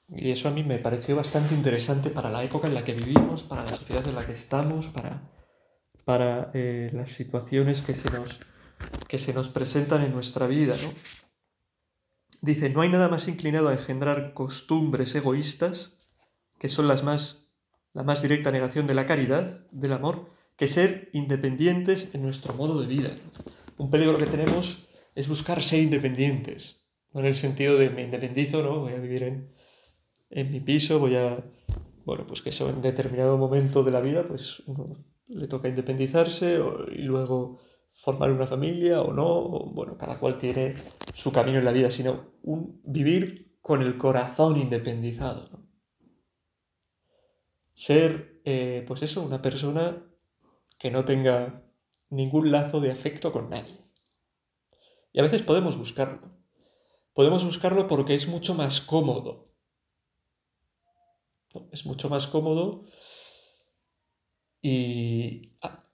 y 0.08 0.30
eso 0.30 0.48
a 0.48 0.50
mí 0.50 0.62
me 0.62 0.78
pareció 0.78 1.16
bastante 1.16 1.54
interesante 1.54 2.10
para 2.10 2.30
la 2.30 2.44
época 2.44 2.66
en 2.68 2.74
la 2.74 2.84
que 2.84 2.94
vivimos, 2.94 3.42
para 3.44 3.62
la 3.64 3.76
sociedad 3.76 4.06
en 4.06 4.14
la 4.14 4.24
que 4.26 4.32
estamos, 4.32 4.88
para, 4.88 5.22
para 6.04 6.50
eh, 6.54 6.88
las 6.92 7.10
situaciones 7.10 7.82
que 7.82 7.94
se, 7.94 8.10
nos, 8.10 8.40
que 9.08 9.18
se 9.18 9.32
nos 9.32 9.48
presentan 9.48 10.02
en 10.02 10.12
nuestra 10.12 10.46
vida. 10.46 10.76
Dice, 12.40 12.68
no 12.70 12.80
hay 12.82 12.88
nada 12.88 13.08
más 13.08 13.28
inclinado 13.28 13.68
a 13.68 13.72
engendrar 13.72 14.34
costumbres 14.34 15.14
egoístas, 15.14 15.96
que 16.58 16.68
son 16.68 16.88
las 16.88 17.02
más, 17.04 17.48
la 17.94 18.02
más 18.02 18.20
directa 18.20 18.50
negación 18.50 18.86
de 18.86 18.94
la 18.94 19.06
caridad, 19.06 19.64
del 19.70 19.92
amor, 19.92 20.28
que 20.56 20.68
ser 20.68 21.08
independientes 21.12 22.14
en 22.14 22.22
nuestro 22.22 22.54
modo 22.54 22.80
de 22.80 22.86
vida. 22.86 23.10
Un 23.78 23.90
peligro 23.90 24.18
que 24.18 24.26
tenemos 24.26 24.88
es 25.14 25.28
buscar 25.28 25.62
ser 25.62 25.80
independientes, 25.80 26.84
no 27.12 27.20
en 27.20 27.26
el 27.26 27.36
sentido 27.36 27.78
de 27.78 27.90
me 27.90 28.02
independizo, 28.02 28.62
no, 28.62 28.80
voy 28.80 28.92
a 28.92 28.96
vivir 28.98 29.22
en 29.22 29.52
en 30.32 30.50
mi 30.50 30.60
piso, 30.60 30.98
voy 30.98 31.14
a... 31.14 31.44
Bueno, 32.04 32.26
pues 32.26 32.42
que 32.42 32.50
eso 32.50 32.68
en 32.68 32.82
determinado 32.82 33.36
momento 33.36 33.84
de 33.84 33.92
la 33.92 34.00
vida, 34.00 34.26
pues 34.26 34.62
le 35.28 35.46
toca 35.46 35.68
independizarse 35.68 36.58
y 36.90 37.02
luego 37.02 37.60
formar 37.94 38.32
una 38.32 38.46
familia 38.46 39.02
o 39.02 39.12
no, 39.12 39.44
bueno, 39.72 39.96
cada 39.96 40.18
cual 40.18 40.36
tiene 40.36 40.74
su 41.14 41.30
camino 41.30 41.58
en 41.58 41.64
la 41.64 41.70
vida, 41.70 41.90
sino 41.92 42.32
vivir 42.42 43.56
con 43.60 43.82
el 43.82 43.96
corazón 43.98 44.56
independizado. 44.56 45.48
Ser, 47.74 48.40
eh, 48.44 48.84
pues 48.88 49.02
eso, 49.02 49.22
una 49.22 49.40
persona 49.40 50.02
que 50.78 50.90
no 50.90 51.04
tenga 51.04 51.62
ningún 52.10 52.50
lazo 52.50 52.80
de 52.80 52.90
afecto 52.90 53.30
con 53.30 53.48
nadie. 53.50 53.76
Y 55.12 55.20
a 55.20 55.22
veces 55.22 55.42
podemos 55.42 55.76
buscarlo. 55.76 56.32
Podemos 57.14 57.44
buscarlo 57.44 57.86
porque 57.86 58.14
es 58.14 58.26
mucho 58.26 58.54
más 58.54 58.80
cómodo 58.80 59.51
es 61.70 61.86
mucho 61.86 62.08
más 62.08 62.26
cómodo 62.26 62.84
y 64.62 65.56
ah, 65.62 65.84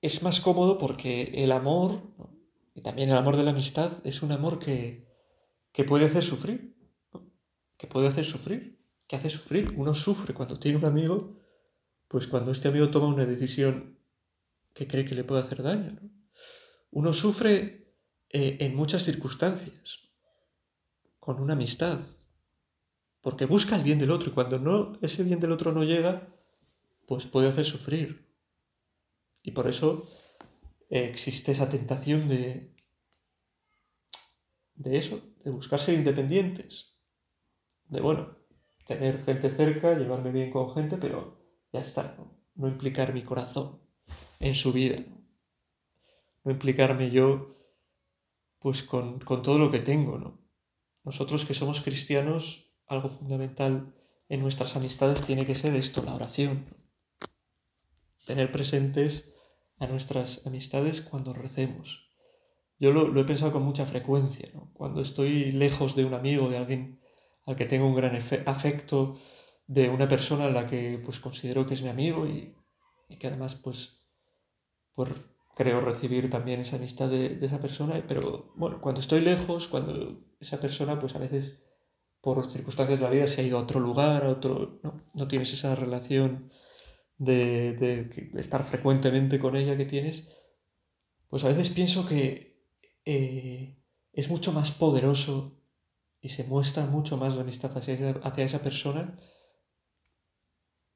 es 0.00 0.22
más 0.22 0.40
cómodo 0.40 0.76
porque 0.78 1.30
el 1.42 1.52
amor, 1.52 2.02
y 2.74 2.82
también 2.82 3.10
el 3.10 3.16
amor 3.16 3.36
de 3.36 3.42
la 3.44 3.50
amistad, 3.52 3.92
es 4.04 4.22
un 4.22 4.32
amor 4.32 4.58
que, 4.58 5.06
puede 5.86 6.06
hacer 6.06 6.24
sufrir, 6.24 6.74
que 7.76 7.86
puede 7.86 8.08
hacer 8.08 8.24
sufrir, 8.24 8.80
que 9.06 9.14
hace 9.16 9.30
sufrir. 9.30 9.66
Uno 9.76 9.94
sufre 9.94 10.34
cuando 10.34 10.58
tiene 10.58 10.76
un 10.78 10.84
amigo, 10.84 11.38
pues 12.08 12.26
cuando 12.26 12.50
este 12.50 12.66
amigo 12.68 12.90
toma 12.90 13.06
una 13.08 13.26
decisión 13.26 13.96
que 14.74 14.86
cree 14.88 15.04
que 15.04 15.14
le 15.14 15.22
puede 15.24 15.42
hacer 15.42 15.62
daño. 15.62 15.98
Uno 16.90 17.12
sufre 17.12 17.94
eh, 18.30 18.56
en 18.60 18.74
muchas 18.74 19.04
circunstancias, 19.04 20.00
con 21.20 21.40
una 21.40 21.52
amistad, 21.54 22.00
porque 23.22 23.46
busca 23.46 23.76
el 23.76 23.82
bien 23.82 23.98
del 23.98 24.10
otro 24.12 24.30
y 24.30 24.32
cuando 24.32 24.58
no, 24.58 24.92
ese 25.02 25.24
bien 25.24 25.40
del 25.40 25.52
otro 25.52 25.72
no 25.72 25.82
llega, 25.84 26.28
pues 27.06 27.26
puede 27.26 27.48
hacer 27.48 27.66
sufrir. 27.66 28.28
Y 29.42 29.52
por 29.52 29.66
eso 29.66 30.08
eh, 30.90 31.08
existe 31.12 31.52
esa 31.52 31.68
tentación 31.68 32.28
de, 32.28 32.74
de 34.74 34.96
eso, 34.98 35.20
de 35.44 35.50
buscar 35.50 35.80
ser 35.80 35.94
independientes. 35.94 36.96
De 37.88 38.00
bueno, 38.00 38.36
tener 38.86 39.22
gente 39.24 39.50
cerca, 39.50 39.98
llevarme 39.98 40.30
bien 40.30 40.50
con 40.52 40.72
gente, 40.72 40.96
pero 40.96 41.42
ya 41.72 41.80
está, 41.80 42.16
no, 42.56 42.68
implicar 42.68 43.14
mi 43.14 43.24
corazón 43.24 43.80
en 44.40 44.54
su 44.54 44.72
vida. 44.72 44.98
¿no? 45.00 45.18
implicarme 46.52 47.10
yo 47.10 47.56
pues 48.58 48.82
con, 48.82 49.18
todo 49.18 49.58
lo 49.58 49.70
que 49.70 49.80
tengo, 49.80 50.18
¿no? 50.18 50.40
Nosotros 51.04 51.44
que 51.44 51.52
somos 51.54 51.80
cristianos 51.82 52.67
algo 52.88 53.10
fundamental 53.10 53.94
en 54.28 54.40
nuestras 54.42 54.76
amistades 54.76 55.20
tiene 55.22 55.44
que 55.46 55.54
ser 55.54 55.74
esto, 55.76 56.02
la 56.02 56.14
oración. 56.14 56.64
Tener 58.26 58.50
presentes 58.50 59.32
a 59.78 59.86
nuestras 59.86 60.46
amistades 60.46 61.00
cuando 61.00 61.32
recemos. 61.32 62.10
Yo 62.80 62.92
lo, 62.92 63.18
he 63.18 63.24
pensado 63.24 63.52
con 63.52 63.62
mucha 63.62 63.86
frecuencia, 63.86 64.50
cuando 64.74 65.00
estoy 65.02 65.52
lejos 65.52 65.96
de 65.96 66.04
un 66.04 66.14
amigo, 66.14 66.48
de 66.48 66.58
alguien 66.58 67.00
al 67.46 67.56
que 67.56 67.64
tengo 67.64 67.86
un 67.86 67.94
gran 67.94 68.14
afecto, 68.16 69.18
de 69.66 69.90
una 69.90 70.08
persona 70.08 70.44
a 70.46 70.50
la 70.50 70.66
que 70.66 71.00
pues 71.04 71.20
considero 71.20 71.66
que 71.66 71.74
es 71.74 71.82
mi 71.82 71.88
amigo 71.88 72.26
y, 72.26 72.54
que 73.18 73.26
además 73.28 73.54
pues, 73.54 74.00
por 74.94 75.14
creo 75.54 75.80
recibir 75.80 76.30
también 76.30 76.60
esa 76.60 76.76
amistad 76.76 77.08
de, 77.08 77.30
de, 77.30 77.46
esa 77.46 77.58
persona, 77.60 78.02
pero 78.06 78.52
bueno, 78.56 78.80
cuando 78.80 79.00
estoy 79.00 79.20
lejos, 79.22 79.66
cuando 79.68 80.20
esa 80.40 80.60
persona 80.60 80.98
pues 81.00 81.16
a 81.16 81.18
veces 81.18 81.58
por 82.34 82.46
circunstancias 82.52 82.98
de 83.00 83.04
la 83.06 83.10
vida 83.10 83.26
se 83.26 83.40
ha 83.40 83.44
ido 83.44 83.56
a 83.56 83.62
otro 83.62 83.80
lugar, 83.80 84.22
a 84.26 84.28
otro... 84.28 84.78
No, 85.14 85.28
tienes 85.28 85.50
esa 85.54 85.74
relación 85.74 86.52
de, 87.16 88.30
estar 88.36 88.62
frecuentemente 88.64 89.38
con 89.38 89.56
ella 89.56 89.78
que 89.78 89.86
tienes. 89.86 90.28
Pues 91.30 91.42
a 91.44 91.48
veces 91.48 91.70
pienso 91.70 92.04
que 92.04 92.60
eh, 93.06 93.82
es 94.12 94.28
mucho 94.28 94.52
más 94.52 94.72
poderoso 94.72 95.58
y 96.20 96.28
se 96.28 96.44
muestra 96.44 96.84
mucho 96.84 97.16
más 97.16 97.34
la 97.34 97.40
amistad 97.40 97.74
hacia 97.78 97.94
esa, 98.44 98.60
persona. 98.60 99.18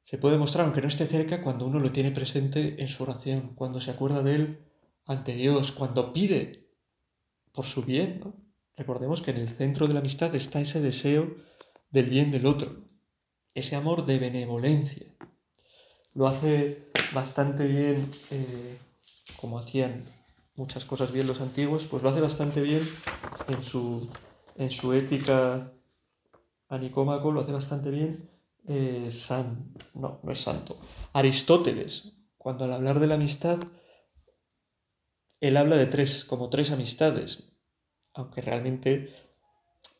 Se 0.02 0.18
puede 0.18 0.36
mostrar, 0.36 0.66
aunque 0.66 0.82
no 0.82 0.88
esté 0.88 1.06
cerca, 1.06 1.40
cuando 1.42 1.64
uno 1.64 1.80
lo 1.80 1.92
tiene 1.92 2.10
presente 2.10 2.82
en 2.82 2.90
su 2.90 3.04
oración, 3.04 3.54
cuando 3.54 3.80
se 3.80 3.90
acuerda 3.90 4.22
de 4.22 4.34
él 4.34 4.64
ante 5.06 5.34
Dios, 5.34 5.72
cuando 5.72 6.12
pide 6.12 6.68
por 7.52 7.64
su 7.64 7.82
bien, 7.84 8.20
Recordemos 8.76 9.20
que 9.20 9.32
en 9.32 9.36
el 9.36 9.48
centro 9.50 9.86
de 9.86 9.94
la 9.94 10.00
amistad 10.00 10.34
está 10.34 10.60
ese 10.60 10.80
deseo 10.80 11.34
del 11.90 12.08
bien 12.08 12.30
del 12.30 12.46
otro, 12.46 12.84
ese 13.54 13.76
amor 13.76 14.06
de 14.06 14.18
benevolencia. 14.18 15.14
Lo 16.14 16.26
hace 16.26 16.90
bastante 17.12 17.66
bien, 17.68 18.10
eh, 18.30 18.78
como 19.38 19.58
hacían 19.58 20.02
muchas 20.56 20.86
cosas 20.86 21.12
bien 21.12 21.26
los 21.26 21.40
antiguos, 21.42 21.84
pues 21.84 22.02
lo 22.02 22.08
hace 22.08 22.22
bastante 22.22 22.62
bien 22.62 22.82
en 23.48 23.62
su, 23.62 24.08
en 24.56 24.70
su 24.70 24.94
ética 24.94 25.70
a 26.68 26.78
Nicómaco, 26.78 27.30
lo 27.30 27.40
hace 27.42 27.52
bastante 27.52 27.90
bien 27.90 28.30
eh, 28.68 29.08
San, 29.10 29.74
no, 29.94 30.20
no 30.22 30.32
es 30.32 30.40
santo, 30.40 30.80
Aristóteles, 31.12 32.12
cuando 32.38 32.64
al 32.64 32.72
hablar 32.72 33.00
de 33.00 33.06
la 33.08 33.16
amistad, 33.16 33.58
él 35.40 35.56
habla 35.58 35.76
de 35.76 35.86
tres, 35.86 36.24
como 36.24 36.48
tres 36.48 36.70
amistades, 36.70 37.51
aunque 38.14 38.40
realmente 38.40 39.08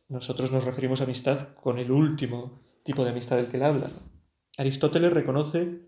nosotros 0.08 0.50
nos 0.52 0.64
referimos 0.64 1.00
a 1.00 1.04
amistad 1.04 1.48
con 1.62 1.78
el 1.78 1.90
último 1.90 2.60
tipo 2.84 3.04
de 3.04 3.10
amistad 3.10 3.36
del 3.36 3.48
que 3.48 3.56
él 3.56 3.62
habla. 3.62 3.90
Aristóteles 4.58 5.12
reconoce 5.12 5.80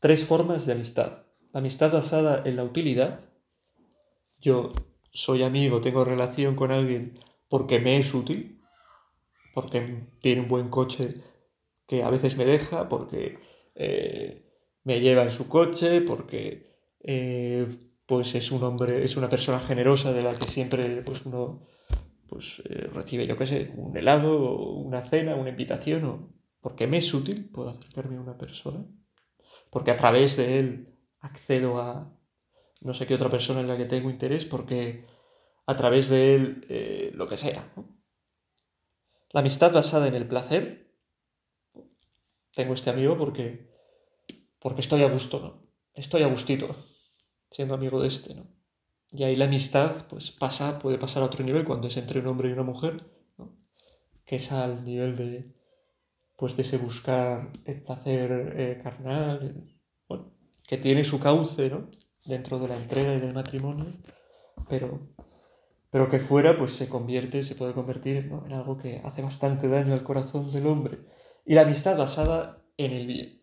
tres 0.00 0.24
formas 0.24 0.66
de 0.66 0.72
amistad. 0.72 1.24
La 1.52 1.60
amistad 1.60 1.92
basada 1.92 2.42
en 2.44 2.56
la 2.56 2.64
utilidad, 2.64 3.20
yo 4.40 4.72
soy 5.12 5.42
amigo, 5.42 5.80
tengo 5.80 6.04
relación 6.04 6.56
con 6.56 6.70
alguien 6.72 7.14
porque 7.48 7.78
me 7.78 7.96
es 7.96 8.12
útil, 8.12 8.60
porque 9.54 10.06
tiene 10.20 10.42
un 10.42 10.48
buen 10.48 10.68
coche 10.68 11.08
que 11.86 12.02
a 12.02 12.10
veces 12.10 12.36
me 12.36 12.44
deja, 12.44 12.88
porque 12.88 13.38
eh, 13.74 14.44
me 14.84 15.00
lleva 15.00 15.22
en 15.24 15.30
su 15.32 15.48
coche, 15.48 16.02
porque 16.02 16.76
eh, 17.00 17.66
pues 18.08 18.34
es 18.34 18.50
un 18.52 18.64
hombre, 18.64 19.04
es 19.04 19.18
una 19.18 19.28
persona 19.28 19.60
generosa 19.60 20.14
de 20.14 20.22
la 20.22 20.34
que 20.34 20.46
siempre 20.46 21.02
pues 21.02 21.26
uno 21.26 21.60
pues, 22.26 22.62
eh, 22.64 22.88
recibe, 22.94 23.26
yo 23.26 23.36
qué 23.36 23.46
sé, 23.46 23.70
un 23.76 23.94
helado, 23.98 24.56
una 24.60 25.04
cena, 25.04 25.34
una 25.36 25.50
invitación, 25.50 26.04
o 26.06 26.32
porque 26.62 26.86
me 26.86 26.96
es 26.98 27.12
útil, 27.12 27.50
puedo 27.50 27.68
acercarme 27.68 28.16
a 28.16 28.22
una 28.22 28.38
persona, 28.38 28.86
porque 29.68 29.90
a 29.90 29.98
través 29.98 30.38
de 30.38 30.58
él 30.58 30.94
accedo 31.20 31.78
a 31.82 32.10
no 32.80 32.94
sé 32.94 33.06
qué 33.06 33.14
otra 33.14 33.28
persona 33.28 33.60
en 33.60 33.68
la 33.68 33.76
que 33.76 33.84
tengo 33.84 34.08
interés, 34.08 34.46
porque 34.46 35.04
a 35.66 35.76
través 35.76 36.08
de 36.08 36.34
él 36.34 36.66
eh, 36.70 37.10
lo 37.12 37.28
que 37.28 37.36
sea. 37.36 37.70
La 39.34 39.40
amistad 39.40 39.70
basada 39.70 40.08
en 40.08 40.14
el 40.14 40.26
placer, 40.26 40.94
tengo 42.54 42.72
este 42.72 42.88
amigo 42.88 43.18
porque, 43.18 43.68
porque 44.60 44.80
estoy 44.80 45.02
a 45.02 45.10
gusto, 45.10 45.40
¿no? 45.40 45.68
Estoy 45.92 46.22
a 46.22 46.28
gustito 46.28 46.74
siendo 47.50 47.74
amigo 47.74 48.00
de 48.00 48.08
este, 48.08 48.34
¿no? 48.34 48.46
Y 49.10 49.22
ahí 49.22 49.36
la 49.36 49.46
amistad 49.46 49.94
pues, 50.08 50.30
pasa, 50.30 50.78
puede 50.78 50.98
pasar 50.98 51.22
a 51.22 51.26
otro 51.26 51.42
nivel 51.44 51.64
cuando 51.64 51.88
es 51.88 51.96
entre 51.96 52.20
un 52.20 52.26
hombre 52.26 52.50
y 52.50 52.52
una 52.52 52.62
mujer, 52.62 52.96
que 54.26 54.36
es 54.36 54.52
al 54.52 54.84
nivel 54.84 55.16
de, 55.16 55.54
pues, 56.36 56.56
de 56.56 56.62
ese 56.62 56.76
buscar 56.76 57.50
el 57.64 57.82
placer 57.82 58.52
eh, 58.56 58.80
carnal, 58.82 59.64
que 60.66 60.76
tiene 60.76 61.04
su 61.04 61.18
cauce 61.18 61.72
dentro 62.26 62.58
de 62.58 62.68
la 62.68 62.76
entrega 62.76 63.14
y 63.14 63.20
del 63.20 63.32
matrimonio, 63.32 63.86
pero, 64.68 65.08
pero 65.88 66.10
que 66.10 66.18
fuera 66.18 66.54
pues, 66.58 66.74
se 66.74 66.90
convierte, 66.90 67.42
se 67.44 67.54
puede 67.54 67.72
convertir 67.72 68.16
en 68.18 68.52
algo 68.52 68.76
que 68.76 69.00
hace 69.02 69.22
bastante 69.22 69.68
daño 69.68 69.94
al 69.94 70.04
corazón 70.04 70.52
del 70.52 70.66
hombre. 70.66 70.98
Y 71.46 71.54
la 71.54 71.62
amistad 71.62 71.96
basada 71.96 72.62
en 72.76 72.90
el 72.92 73.06
bien. 73.06 73.42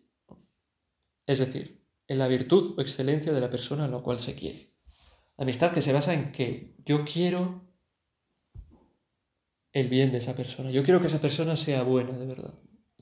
Es 1.26 1.40
decir, 1.40 1.75
en 2.08 2.18
la 2.18 2.28
virtud 2.28 2.78
o 2.78 2.80
excelencia 2.80 3.32
de 3.32 3.40
la 3.40 3.50
persona 3.50 3.84
a 3.84 3.88
la 3.88 3.98
cual 4.00 4.18
se 4.20 4.34
quiere. 4.34 4.72
amistad 5.36 5.72
que 5.72 5.82
se 5.82 5.92
basa 5.92 6.14
en 6.14 6.32
que 6.32 6.76
yo 6.84 7.04
quiero 7.04 7.62
el 9.72 9.88
bien 9.88 10.12
de 10.12 10.18
esa 10.18 10.34
persona, 10.34 10.70
yo 10.70 10.82
quiero 10.84 11.00
que 11.00 11.08
esa 11.08 11.20
persona 11.20 11.56
sea 11.56 11.82
buena 11.82 12.16
de 12.18 12.26
verdad. 12.26 12.54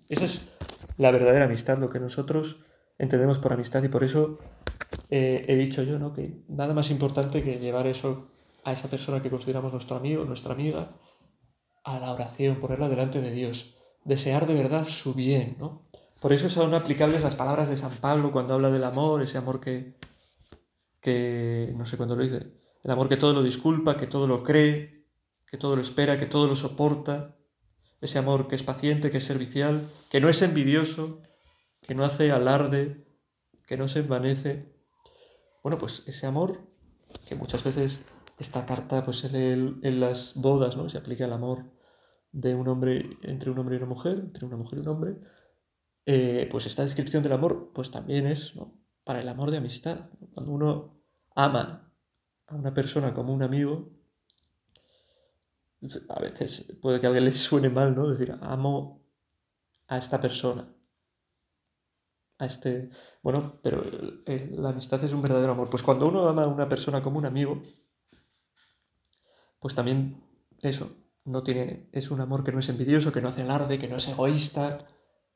Esa 0.08 0.24
es 0.24 0.52
la 0.98 1.10
verdadera 1.12 1.44
amistad, 1.44 1.78
lo 1.78 1.90
que 1.90 2.00
nosotros 2.00 2.58
entendemos 2.98 3.38
por 3.38 3.52
amistad 3.52 3.82
y 3.82 3.88
por 3.88 4.04
eso 4.04 4.38
eh, 5.10 5.44
he 5.48 5.54
dicho 5.56 5.82
yo, 5.82 5.98
¿no? 5.98 6.12
Que 6.12 6.42
nada 6.48 6.74
más 6.74 6.90
importante 6.90 7.42
que 7.42 7.58
llevar 7.58 7.86
eso 7.86 8.30
a 8.64 8.72
esa 8.72 8.88
persona 8.88 9.22
que 9.22 9.30
consideramos 9.30 9.72
nuestro 9.72 9.96
amigo, 9.96 10.24
nuestra 10.24 10.54
amiga, 10.54 10.96
a 11.84 12.00
la 12.00 12.12
oración, 12.12 12.56
ponerla 12.60 12.88
delante 12.88 13.20
de 13.20 13.30
Dios, 13.30 13.76
desear 14.04 14.46
de 14.46 14.54
verdad 14.54 14.84
su 14.86 15.14
bien, 15.14 15.56
¿no? 15.60 15.86
Por 16.24 16.32
eso 16.32 16.48
son 16.48 16.72
aplicables 16.72 17.22
las 17.22 17.34
palabras 17.34 17.68
de 17.68 17.76
San 17.76 17.90
Pablo 17.98 18.32
cuando 18.32 18.54
habla 18.54 18.70
del 18.70 18.84
amor, 18.84 19.20
ese 19.22 19.36
amor 19.36 19.60
que, 19.60 19.92
que 21.02 21.74
no 21.76 21.84
sé 21.84 21.98
cuándo 21.98 22.16
lo 22.16 22.22
dice, 22.22 22.50
el 22.82 22.90
amor 22.90 23.10
que 23.10 23.18
todo 23.18 23.34
lo 23.34 23.42
disculpa, 23.42 23.98
que 23.98 24.06
todo 24.06 24.26
lo 24.26 24.42
cree, 24.42 25.04
que 25.50 25.58
todo 25.58 25.76
lo 25.76 25.82
espera, 25.82 26.18
que 26.18 26.24
todo 26.24 26.46
lo 26.46 26.56
soporta, 26.56 27.36
ese 28.00 28.18
amor 28.18 28.48
que 28.48 28.54
es 28.54 28.62
paciente, 28.62 29.10
que 29.10 29.18
es 29.18 29.24
servicial, 29.24 29.86
que 30.10 30.22
no 30.22 30.30
es 30.30 30.40
envidioso, 30.40 31.20
que 31.82 31.94
no 31.94 32.06
hace 32.06 32.32
alarde, 32.32 33.06
que 33.66 33.76
no 33.76 33.86
se 33.86 33.98
envanece. 33.98 34.72
Bueno, 35.62 35.76
pues 35.76 36.04
ese 36.06 36.26
amor 36.26 36.62
que 37.28 37.34
muchas 37.34 37.62
veces 37.64 38.06
esta 38.38 38.64
carta 38.64 39.04
pues 39.04 39.18
se 39.18 39.52
en 39.52 40.00
las 40.00 40.32
bodas, 40.36 40.74
¿no? 40.74 40.88
Se 40.88 40.96
aplica 40.96 41.26
al 41.26 41.34
amor 41.34 41.64
de 42.32 42.54
un 42.54 42.66
hombre 42.68 43.10
entre 43.24 43.50
un 43.50 43.58
hombre 43.58 43.74
y 43.74 43.78
una 43.80 43.88
mujer, 43.88 44.16
entre 44.20 44.46
una 44.46 44.56
mujer 44.56 44.78
y 44.78 44.80
un 44.80 44.88
hombre, 44.88 45.16
eh, 46.06 46.48
pues 46.50 46.66
esta 46.66 46.82
descripción 46.82 47.22
del 47.22 47.32
amor, 47.32 47.70
pues 47.74 47.90
también 47.90 48.26
es 48.26 48.52
para 49.04 49.20
el 49.20 49.28
amor 49.28 49.50
de 49.50 49.56
amistad. 49.58 50.10
Cuando 50.34 50.52
uno 50.52 51.00
ama 51.34 51.92
a 52.46 52.54
una 52.54 52.74
persona 52.74 53.14
como 53.14 53.32
un 53.32 53.42
amigo, 53.42 53.90
a 56.10 56.20
veces 56.20 56.74
puede 56.82 57.00
que 57.00 57.06
a 57.06 57.08
alguien 57.08 57.24
le 57.24 57.32
suene 57.32 57.70
mal, 57.70 57.94
¿no? 57.94 58.06
Decir, 58.08 58.36
amo 58.42 59.02
a 59.88 59.96
esta 59.96 60.20
persona. 60.20 60.70
A 62.38 62.46
este. 62.46 62.90
Bueno, 63.22 63.58
pero 63.62 63.82
eh, 64.26 64.50
la 64.56 64.70
amistad 64.70 65.02
es 65.04 65.12
un 65.14 65.22
verdadero 65.22 65.52
amor. 65.52 65.70
Pues 65.70 65.82
cuando 65.82 66.06
uno 66.06 66.26
ama 66.28 66.42
a 66.44 66.48
una 66.48 66.68
persona 66.68 67.02
como 67.02 67.16
un 67.18 67.26
amigo, 67.26 67.62
pues 69.58 69.74
también 69.74 70.22
eso, 70.60 70.92
no 71.24 71.42
tiene. 71.42 71.88
Es 71.92 72.10
un 72.10 72.20
amor 72.20 72.44
que 72.44 72.52
no 72.52 72.58
es 72.58 72.68
envidioso, 72.68 73.10
que 73.12 73.22
no 73.22 73.28
hace 73.28 73.40
alarde, 73.42 73.78
que 73.78 73.88
no 73.88 73.96
es 73.96 74.08
egoísta, 74.08 74.76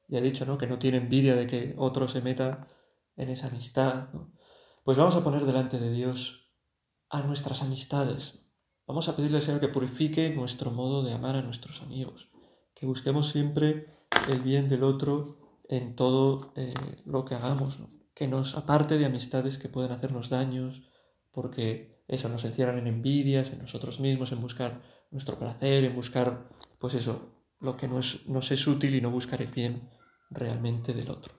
ya 0.08 0.18
he 0.18 0.22
dicho, 0.22 0.46
¿no? 0.46 0.56
Que 0.58 0.66
no 0.66 0.78
tiene 0.78 0.96
envidia 0.96 1.36
de 1.36 1.46
que 1.46 1.74
otro 1.76 2.08
se 2.08 2.22
meta 2.22 2.66
en 3.16 3.28
esa 3.28 3.48
amistad, 3.48 4.08
Pues 4.84 4.96
vamos 4.96 5.16
a 5.16 5.22
poner 5.24 5.44
delante 5.44 5.78
de 5.78 5.90
Dios 5.92 6.48
a 7.10 7.20
nuestras 7.22 7.62
amistades. 7.62 8.42
Vamos 8.86 9.08
a 9.10 9.16
pedirle 9.16 9.36
al 9.36 9.42
Señor 9.42 9.60
que 9.60 9.68
purifique 9.68 10.30
nuestro 10.34 10.70
modo 10.70 11.02
de 11.02 11.12
amar 11.12 11.36
a 11.36 11.42
nuestros 11.42 11.82
amigos, 11.82 12.30
que 12.74 12.86
busquemos 12.86 13.28
siempre 13.28 13.88
el 14.30 14.40
bien 14.40 14.66
del 14.68 14.82
otro 14.84 15.60
en 15.68 15.94
todo 15.94 16.54
eh, 16.56 16.72
lo 17.04 17.26
que 17.26 17.34
hagamos, 17.34 17.76
que 18.14 18.28
nos 18.28 18.56
aparte 18.56 18.96
de 18.96 19.04
amistades 19.04 19.58
que 19.58 19.68
pueden 19.68 19.92
hacernos 19.92 20.30
daños, 20.30 20.82
porque 21.32 22.02
eso 22.08 22.30
nos 22.30 22.44
encierran 22.46 22.78
en 22.78 22.86
envidias, 22.86 23.50
en 23.50 23.58
nosotros 23.58 24.00
mismos, 24.00 24.32
en 24.32 24.40
buscar 24.40 24.80
nuestro 25.10 25.38
placer, 25.38 25.84
en 25.84 25.94
buscar, 25.94 26.48
pues 26.78 26.94
eso, 26.94 27.34
lo 27.60 27.76
que 27.76 27.88
no 27.88 27.96
nos 28.28 28.50
es 28.50 28.66
útil 28.66 28.94
y 28.94 29.02
no 29.02 29.10
buscar 29.10 29.42
el 29.42 29.48
bien 29.48 29.90
realmente 30.30 30.92
del 30.92 31.08
otro. 31.10 31.34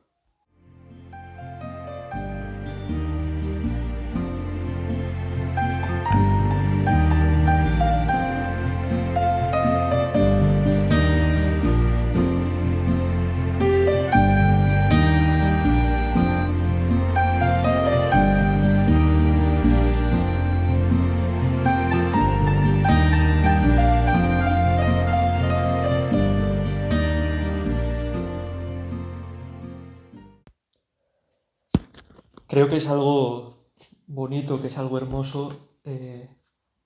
Creo 32.60 32.67
que 32.69 32.76
es 32.76 32.89
algo 32.89 33.69
bonito, 34.06 34.62
que 34.62 34.67
es 34.67 34.78
algo 34.78 34.98
hermoso 34.98 35.78
eh, 35.86 36.30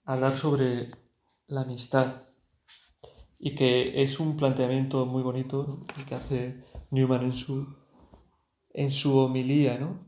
hablar 0.05 0.37
sobre 0.37 0.91
la 1.47 1.61
amistad 1.61 2.25
y 3.39 3.55
que 3.55 4.03
es 4.03 4.19
un 4.19 4.37
planteamiento 4.37 5.07
muy 5.07 5.23
bonito 5.23 5.81
que 6.07 6.13
hace 6.13 6.63
Newman 6.91 7.23
en 7.23 7.35
su, 7.35 7.75
en 8.69 8.91
su 8.91 9.17
homilía, 9.17 9.79
¿no? 9.79 9.99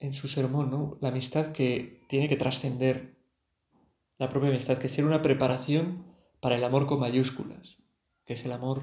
en 0.00 0.12
su 0.12 0.26
sermón, 0.26 0.70
¿no? 0.72 0.98
la 1.00 1.10
amistad 1.10 1.52
que 1.52 2.04
tiene 2.08 2.28
que 2.28 2.36
trascender 2.36 3.16
la 4.18 4.28
propia 4.28 4.48
amistad, 4.50 4.78
que 4.78 4.88
es 4.88 4.92
ser 4.92 5.04
una 5.04 5.22
preparación 5.22 6.04
para 6.40 6.56
el 6.56 6.64
amor 6.64 6.88
con 6.88 6.98
mayúsculas, 6.98 7.76
que 8.24 8.32
es 8.32 8.44
el 8.44 8.50
amor 8.50 8.82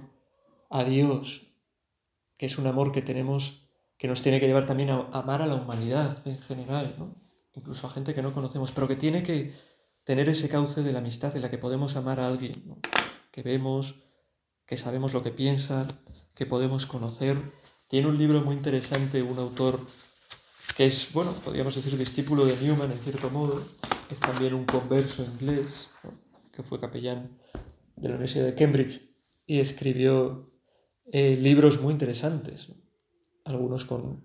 a 0.69 0.85
Dios, 0.85 1.51
que 2.37 2.45
es 2.45 2.57
un 2.57 2.67
amor 2.67 2.93
que 2.93 3.01
tenemos 3.01 3.62
que 3.97 4.07
nos 4.07 4.21
tiene 4.21 4.39
que 4.39 4.47
llevar 4.47 4.65
también 4.65 4.89
a 4.89 5.05
amar 5.11 5.41
a 5.41 5.47
la 5.47 5.55
humanidad 5.55 6.17
en 6.27 6.39
general, 6.41 6.95
¿no? 6.97 7.15
incluso 7.55 7.87
a 7.87 7.89
gente 7.91 8.13
que 8.13 8.21
no 8.23 8.33
conocemos, 8.33 8.71
pero 8.71 8.87
que 8.87 8.95
tiene 8.95 9.23
que 9.23 9.53
tener 10.03 10.27
ese 10.27 10.49
cauce 10.49 10.81
de 10.81 10.91
la 10.91 10.99
amistad 10.99 11.35
en 11.35 11.43
la 11.43 11.49
que 11.49 11.57
podemos 11.59 11.95
amar 11.95 12.19
a 12.19 12.27
alguien, 12.27 12.75
que 13.31 13.43
vemos, 13.43 13.95
que 14.65 14.77
sabemos 14.77 15.13
lo 15.13 15.21
que 15.23 15.31
piensa, 15.31 15.85
que 16.33 16.45
podemos 16.45 16.85
conocer. 16.87 17.39
Tiene 17.87 18.07
un 18.07 18.17
libro 18.17 18.41
muy 18.41 18.55
interesante, 18.55 19.21
un 19.21 19.37
autor 19.37 19.79
que 20.75 20.87
es, 20.87 21.09
bueno, 21.13 21.31
podríamos 21.33 21.75
decir 21.75 21.95
discípulo 21.95 22.45
de 22.45 22.55
Newman 22.59 22.91
en 22.91 22.97
cierto 22.97 23.29
modo, 23.29 23.63
es 24.11 24.19
también 24.19 24.55
un 24.55 24.65
converso 24.65 25.23
inglés, 25.23 25.89
que 26.51 26.63
fue 26.63 26.79
capellán 26.79 27.37
de 27.95 28.09
la 28.09 28.15
Universidad 28.15 28.45
de 28.45 28.55
Cambridge 28.55 28.99
y 29.45 29.59
escribió 29.59 30.51
eh, 31.11 31.37
libros 31.39 31.79
muy 31.81 31.91
interesantes 31.91 32.69
algunos 33.45 33.85
con 33.85 34.23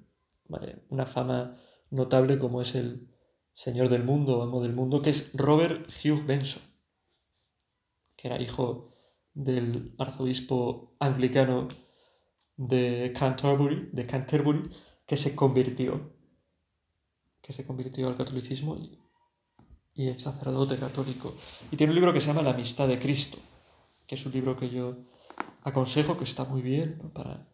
una 0.91 1.07
fama 1.07 1.57
notable 1.91 2.39
como 2.39 2.63
es 2.63 2.75
el 2.75 3.09
Señor 3.53 3.89
del 3.89 4.05
Mundo 4.05 4.43
Amo 4.43 4.63
del 4.63 4.73
Mundo, 4.75 5.03
que 5.03 5.11
es 5.11 5.31
Robert 5.35 5.89
Hugh 6.03 6.25
Benson, 6.25 6.63
que 8.17 8.29
era 8.29 8.41
hijo 8.41 8.95
del 9.35 9.95
arzobispo 9.99 10.95
anglicano 11.01 11.69
de 12.57 13.13
Canterbury, 13.17 13.89
de 13.93 14.07
Canterbury 14.07 14.63
que 15.07 15.17
se 15.17 15.35
convirtió, 15.35 16.13
que 17.43 17.53
se 17.53 17.67
convirtió 17.67 18.09
al 18.09 18.17
catolicismo 18.17 18.77
y, 18.77 18.99
el 20.07 20.21
sacerdote 20.21 20.77
católico. 20.79 21.35
Y 21.73 21.77
tiene 21.77 21.91
un 21.91 21.97
libro 21.97 22.13
que 22.13 22.21
se 22.21 22.29
llama 22.29 22.43
La 22.43 22.51
amistad 22.53 22.87
de 22.87 23.01
Cristo, 23.01 23.39
que 24.07 24.15
es 24.15 24.25
un 24.25 24.31
libro 24.31 24.57
que 24.57 24.71
yo 24.71 24.99
aconsejo, 25.65 26.17
que 26.17 26.23
está 26.25 26.45
muy 26.45 26.63
bien 26.63 27.01
para 27.13 27.49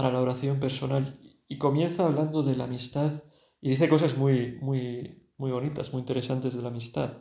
para 0.00 0.14
la 0.14 0.22
oración 0.22 0.60
personal 0.60 1.18
y 1.46 1.58
comienza 1.58 2.06
hablando 2.06 2.42
de 2.42 2.56
la 2.56 2.64
amistad 2.64 3.22
y 3.60 3.68
dice 3.68 3.90
cosas 3.90 4.16
muy, 4.16 4.56
muy, 4.62 5.28
muy 5.36 5.50
bonitas, 5.50 5.92
muy 5.92 6.00
interesantes 6.00 6.54
de 6.54 6.62
la 6.62 6.68
amistad. 6.68 7.18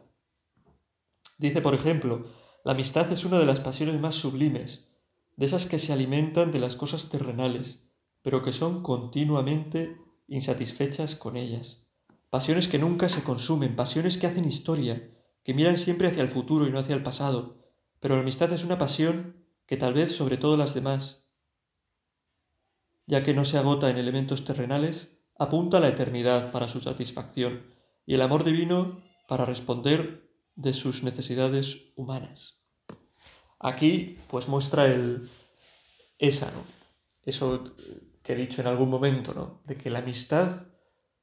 Dice, 1.37 1.59
por 1.61 1.73
ejemplo, 1.73 2.23
la 2.63 2.71
amistad 2.71 3.11
es 3.11 3.25
una 3.25 3.37
de 3.37 3.45
las 3.45 3.59
pasiones 3.59 3.99
más 3.99 4.15
sublimes, 4.15 4.93
de 5.35 5.45
esas 5.47 5.65
que 5.65 5.77
se 5.77 5.91
alimentan 5.91 6.53
de 6.53 6.59
las 6.59 6.77
cosas 6.77 7.09
terrenales, 7.09 7.89
pero 8.21 8.43
que 8.43 8.53
son 8.53 8.81
continuamente 8.81 9.97
insatisfechas 10.29 11.15
con 11.15 11.35
ellas. 11.35 11.83
Pasiones 12.29 12.69
que 12.69 12.79
nunca 12.79 13.09
se 13.09 13.23
consumen, 13.23 13.75
pasiones 13.75 14.17
que 14.17 14.27
hacen 14.27 14.45
historia, 14.45 15.11
que 15.43 15.53
miran 15.53 15.77
siempre 15.77 16.07
hacia 16.07 16.23
el 16.23 16.29
futuro 16.29 16.65
y 16.65 16.71
no 16.71 16.79
hacia 16.79 16.95
el 16.95 17.03
pasado, 17.03 17.57
pero 17.99 18.15
la 18.15 18.21
amistad 18.21 18.53
es 18.53 18.63
una 18.63 18.77
pasión 18.77 19.35
que 19.65 19.75
tal 19.75 19.93
vez 19.93 20.13
sobre 20.13 20.37
todo 20.37 20.55
las 20.55 20.73
demás 20.73 21.25
ya 23.09 23.23
que 23.23 23.33
no 23.33 23.43
se 23.43 23.57
agota 23.57 23.89
en 23.89 23.97
elementos 23.97 24.45
terrenales, 24.45 25.17
apunta 25.35 25.77
a 25.77 25.79
la 25.81 25.87
eternidad 25.89 26.51
para 26.51 26.67
su 26.67 26.79
satisfacción 26.79 27.65
y 28.05 28.13
el 28.13 28.21
amor 28.21 28.43
divino 28.43 29.01
para 29.27 29.45
responder 29.45 30.29
de 30.55 30.73
sus 30.73 31.01
necesidades 31.01 31.91
humanas. 31.95 32.59
Aquí 33.59 34.19
pues 34.29 34.47
muestra 34.47 34.85
el 34.85 35.27
esa, 36.19 36.51
¿no? 36.51 36.61
Eso 37.25 37.63
que 38.21 38.33
he 38.33 38.35
dicho 38.35 38.61
en 38.61 38.67
algún 38.67 38.89
momento, 38.91 39.33
¿no? 39.33 39.63
De 39.65 39.75
que 39.75 39.89
la 39.89 39.99
amistad 39.99 40.67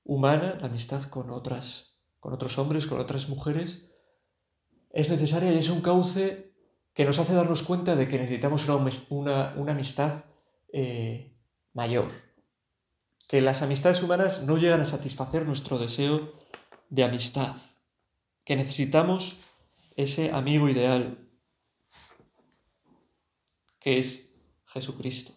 humana, 0.04 0.58
la 0.58 0.66
amistad 0.66 1.02
con 1.04 1.30
otras, 1.30 1.94
con 2.18 2.32
otros 2.32 2.58
hombres, 2.58 2.86
con 2.86 2.98
otras 2.98 3.28
mujeres, 3.28 3.78
es 4.90 5.08
necesaria 5.08 5.52
y 5.52 5.58
es 5.58 5.68
un 5.70 5.82
cauce 5.82 6.52
que 6.94 7.04
nos 7.04 7.20
hace 7.20 7.34
darnos 7.34 7.62
cuenta 7.62 7.94
de 7.94 8.08
que 8.08 8.18
necesitamos 8.18 8.66
una, 9.08 9.52
amistad 9.70 10.24
eh, 10.72 11.35
mayor. 11.76 12.08
Que 13.28 13.40
las 13.42 13.60
amistades 13.62 14.02
humanas 14.02 14.42
no 14.46 14.56
llegan 14.56 14.80
a 14.80 14.86
satisfacer 14.86 15.46
nuestro 15.46 15.78
deseo 15.78 16.32
de 16.88 17.04
amistad. 17.04 17.54
Que 18.46 18.56
necesitamos 18.56 19.36
ese 19.96 20.32
amigo 20.32 20.68
ideal, 20.68 21.18
que 23.80 23.98
es 23.98 24.32
Jesucristo. 24.66 25.32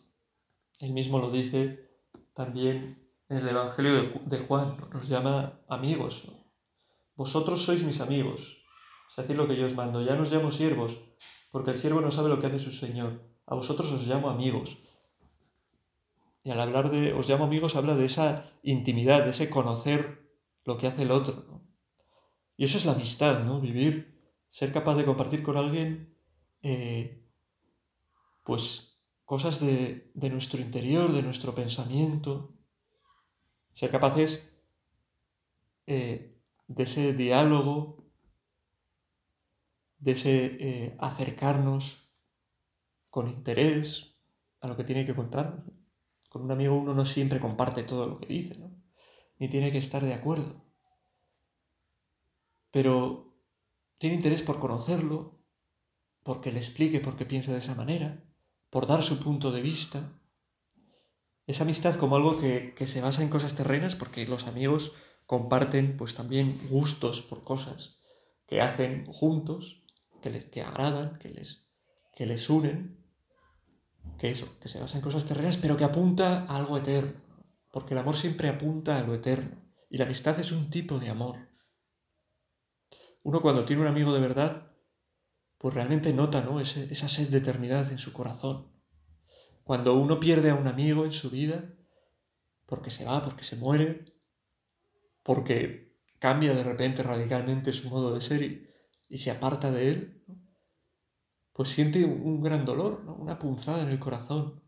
Él 0.80 0.94
mismo 0.94 1.20
lo 1.20 1.30
dice 1.30 1.90
también 2.34 3.06
en 3.28 3.38
el 3.38 3.48
Evangelio 3.50 4.04
de 4.26 4.40
Juan, 4.40 4.78
nos 4.94 5.08
llama 5.10 5.62
amigos. 5.68 6.32
Vosotros 7.16 7.64
sois 7.64 7.84
mis 7.84 8.00
amigos. 8.00 8.64
Es 9.10 9.16
decir, 9.18 9.36
lo 9.36 9.48
que 9.48 9.58
yo 9.58 9.66
os 9.66 9.76
mando. 9.76 10.02
Ya 10.04 10.16
nos 10.16 10.32
llamo 10.32 10.52
siervos, 10.52 10.98
porque 11.52 11.72
el 11.72 11.80
siervo 11.80 12.00
no 12.02 12.12
sabe 12.12 12.30
lo 12.30 12.40
que 12.40 12.48
hace 12.48 12.60
su 12.60 12.72
Señor. 12.72 13.20
A 13.46 13.56
vosotros 13.56 13.92
os 13.92 14.08
llamo 14.08 14.30
amigos, 14.30 14.78
y 16.50 16.52
al 16.52 16.62
hablar 16.62 16.90
de 16.90 17.14
os 17.14 17.30
llamo 17.30 17.44
amigos 17.44 17.76
habla 17.76 17.94
de 17.94 18.06
esa 18.06 18.50
intimidad, 18.64 19.24
de 19.24 19.30
ese 19.30 19.52
conocer 19.52 20.34
lo 20.66 20.80
que 20.80 20.88
hace 20.88 21.04
el 21.04 21.12
otro. 21.12 21.62
Y 22.58 22.66
eso 22.66 22.80
es 22.80 22.86
la 22.86 22.94
amistad, 22.94 23.44
¿no? 23.44 23.62
Vivir, 23.62 24.20
ser 24.50 24.72
capaz 24.74 24.96
de 24.96 25.06
compartir 25.06 25.44
con 25.44 25.58
alguien, 25.58 26.18
eh, 26.64 27.24
pues 28.44 28.98
cosas 29.26 29.60
de, 29.60 30.12
nuestro 30.16 30.60
interior, 30.60 31.14
de 31.14 31.22
nuestro 31.22 31.54
pensamiento, 31.54 32.58
ser 33.74 33.92
capaces 33.92 34.52
eh, 35.86 36.36
de 36.66 36.82
ese 36.84 37.14
diálogo, 37.14 38.10
de 40.00 40.14
ese 40.14 40.46
eh, 40.60 40.98
acercarnos 41.00 42.10
con 43.12 43.28
interés 43.30 44.16
a 44.62 44.68
lo 44.68 44.76
que 44.76 44.84
tiene 44.84 45.06
que 45.06 45.14
contarnos. 45.16 45.74
Con 46.30 46.44
un 46.44 46.52
amigo 46.52 46.78
uno 46.78 46.94
no 46.94 47.06
siempre 47.06 47.40
comparte 47.40 47.84
todo 47.84 48.06
lo 48.08 48.20
que 48.20 48.28
dice, 48.28 48.58
Ni 49.40 49.50
tiene 49.50 49.72
que 49.72 49.80
estar 49.80 50.04
de 50.06 50.14
acuerdo. 50.14 50.64
Pero 52.72 53.36
tiene 53.98 54.16
interés 54.16 54.44
por 54.44 54.60
conocerlo, 54.60 55.42
porque 56.24 56.52
le 56.52 56.60
explique 56.60 57.00
por 57.00 57.18
qué 57.18 57.26
piensa 57.26 57.52
de 57.52 57.58
esa 57.58 57.74
manera, 57.74 58.24
por 58.70 58.86
dar 58.86 59.02
su 59.04 59.20
punto 59.20 59.52
de 59.52 59.62
vista. 59.62 60.22
Esa 61.48 61.64
amistad 61.64 61.96
como 61.96 62.16
algo 62.16 62.40
que, 62.40 62.76
se 62.86 63.02
basa 63.02 63.24
en 63.24 63.30
cosas 63.30 63.56
terrenas, 63.56 63.96
porque 63.96 64.28
los 64.28 64.46
amigos 64.46 64.94
comparten 65.26 65.98
pues 65.98 66.14
también 66.16 66.60
gustos 66.70 67.22
por 67.24 67.44
cosas 67.44 67.98
que 68.48 68.62
hacen 68.62 69.06
juntos, 69.08 69.84
que 70.22 70.30
les 70.32 70.44
que 70.46 70.62
agradan, 70.64 71.18
que 71.20 71.30
les, 71.30 71.68
que 72.16 72.26
les 72.28 72.50
unen, 72.52 72.99
que 74.18 74.32
eso, 74.34 74.48
que 74.62 74.70
se 74.72 74.80
basa 74.82 74.98
en 74.98 75.04
cosas 75.06 75.26
terrenas, 75.30 75.58
pero 75.62 75.78
que 75.78 75.84
apunta 75.86 76.26
a 76.48 76.56
algo 76.58 76.78
eterno. 76.78 77.14
Porque 77.74 77.94
el 77.94 78.00
amor 78.00 78.18
siempre 78.18 78.50
apunta 78.50 78.98
a 78.98 79.04
lo 79.04 79.14
eterno. 79.14 79.56
Y 79.90 79.98
la 79.98 80.06
amistad 80.06 80.40
es 80.40 80.52
un 80.52 80.70
tipo 80.70 81.00
de 81.00 81.10
amor. 81.10 81.38
Uno 83.24 83.42
cuando 83.42 83.66
tiene 83.66 83.82
un 83.84 83.88
amigo 83.88 84.14
de 84.14 84.20
verdad, 84.22 84.72
pues 85.58 85.74
realmente 85.74 86.14
nota 86.14 86.42
¿no? 86.42 86.60
esa 86.60 87.10
sed 87.10 87.30
de 87.30 87.38
eternidad 87.38 87.92
en 87.92 88.00
su 88.00 88.14
corazón. 88.14 88.72
Cuando 89.64 89.94
uno 89.96 90.20
pierde 90.20 90.50
a 90.50 90.56
un 90.56 90.68
amigo 90.68 91.06
en 91.06 91.12
su 91.12 91.30
vida, 91.30 91.76
porque 92.66 92.92
se 92.92 93.06
va, 93.06 93.22
porque 93.24 93.44
se 93.44 93.56
muere, 93.56 94.06
porque 95.22 96.00
cambia 96.20 96.54
de 96.54 96.64
repente 96.64 97.04
radicalmente 97.04 97.74
su 97.74 97.90
modo 97.90 98.14
de 98.16 98.22
ser 98.22 98.42
y, 98.42 98.68
y 99.10 99.18
se 99.20 99.32
aparta 99.32 99.70
de 99.72 99.90
él, 99.90 100.24
¿no? 100.28 100.39
pues 101.60 101.74
siente 101.74 102.06
un 102.06 102.40
gran 102.40 102.64
dolor, 102.64 103.02
una 103.20 103.38
punzada 103.38 103.84
en 103.84 103.90
el 103.90 104.00
corazón. 104.00 104.64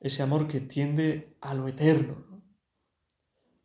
Ese 0.00 0.20
amor 0.20 0.48
que 0.48 0.58
tiende 0.60 1.36
a 1.40 1.54
lo 1.54 1.68
eterno. 1.68 2.42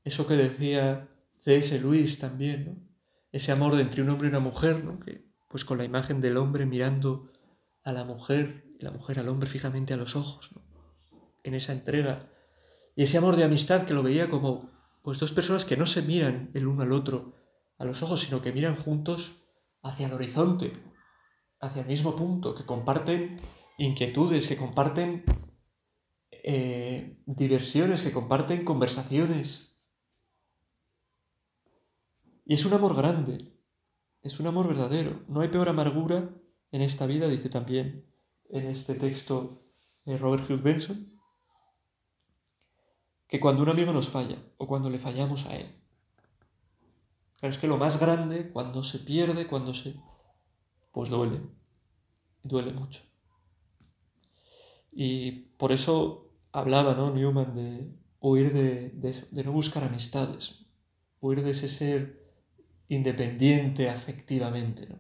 Eso 0.03 0.27
que 0.27 0.35
decía 0.35 1.09
C.S. 1.39 1.79
Luis 1.79 2.19
también, 2.19 2.91
ese 3.31 3.51
amor 3.51 3.73
de 3.75 3.81
entre 3.81 4.03
un 4.03 4.09
hombre 4.09 4.27
y 4.27 4.29
una 4.29 4.39
mujer, 4.39 4.85
pues 5.49 5.65
con 5.65 5.79
la 5.79 5.83
imagen 5.83 6.21
del 6.21 6.37
hombre 6.37 6.67
mirando 6.67 7.31
a 7.83 7.91
la 7.91 8.03
mujer 8.03 8.67
y 8.79 8.83
la 8.83 8.91
mujer 8.91 9.17
al 9.17 9.29
hombre 9.29 9.49
fijamente 9.49 9.95
a 9.95 9.97
los 9.97 10.15
ojos, 10.15 10.51
en 11.43 11.55
esa 11.55 11.73
entrega. 11.73 12.29
Y 12.95 13.01
ese 13.01 13.17
amor 13.17 13.35
de 13.35 13.45
amistad 13.45 13.87
que 13.87 13.95
lo 13.95 14.03
veía 14.03 14.29
como 14.29 14.69
pues 15.01 15.17
dos 15.17 15.31
personas 15.31 15.65
que 15.65 15.75
no 15.75 15.87
se 15.87 16.03
miran 16.03 16.51
el 16.53 16.67
uno 16.67 16.83
al 16.83 16.91
otro 16.91 17.33
a 17.79 17.85
los 17.85 18.03
ojos, 18.03 18.19
sino 18.21 18.43
que 18.43 18.51
miran 18.53 18.75
juntos 18.75 19.35
hacia 19.83 20.07
el 20.07 20.13
horizonte, 20.13 20.73
hacia 21.59 21.81
el 21.81 21.87
mismo 21.87 22.15
punto, 22.15 22.55
que 22.55 22.65
comparten 22.65 23.39
inquietudes, 23.77 24.47
que 24.47 24.57
comparten 24.57 25.23
eh, 26.31 27.17
diversiones, 27.25 28.01
que 28.03 28.11
comparten 28.11 28.65
conversaciones. 28.65 29.77
Y 32.45 32.55
es 32.55 32.65
un 32.65 32.73
amor 32.73 32.95
grande, 32.95 33.53
es 34.21 34.39
un 34.39 34.47
amor 34.47 34.67
verdadero. 34.67 35.23
No 35.27 35.41
hay 35.41 35.49
peor 35.49 35.69
amargura 35.69 36.29
en 36.71 36.81
esta 36.81 37.05
vida, 37.05 37.27
dice 37.27 37.49
también 37.49 38.05
en 38.49 38.65
este 38.65 38.95
texto 38.95 39.63
de 40.05 40.17
Robert 40.17 40.49
Hughes 40.49 40.63
Benson, 40.63 41.13
que 43.27 43.39
cuando 43.39 43.61
un 43.61 43.69
amigo 43.69 43.93
nos 43.93 44.09
falla 44.09 44.37
o 44.57 44.65
cuando 44.67 44.89
le 44.89 44.97
fallamos 44.97 45.45
a 45.45 45.55
él 45.55 45.78
es 47.47 47.57
que 47.57 47.67
lo 47.67 47.77
más 47.77 47.99
grande, 47.99 48.49
cuando 48.49 48.83
se 48.83 48.99
pierde, 48.99 49.47
cuando 49.47 49.73
se... 49.73 49.95
pues 50.91 51.09
duele, 51.09 51.41
duele 52.43 52.73
mucho. 52.73 53.01
Y 54.91 55.31
por 55.57 55.71
eso 55.71 56.29
hablaba 56.51 56.95
¿no? 56.95 57.11
Newman 57.13 57.55
de 57.55 57.91
huir 58.19 58.51
de, 58.51 59.23
no 59.43 59.51
buscar 59.51 59.83
amistades, 59.83 60.59
huir 61.21 61.43
de 61.43 61.51
ese 61.51 61.69
ser 61.69 62.19
independiente 62.89 63.89
afectivamente. 63.89 64.87
¿no? 64.87 64.97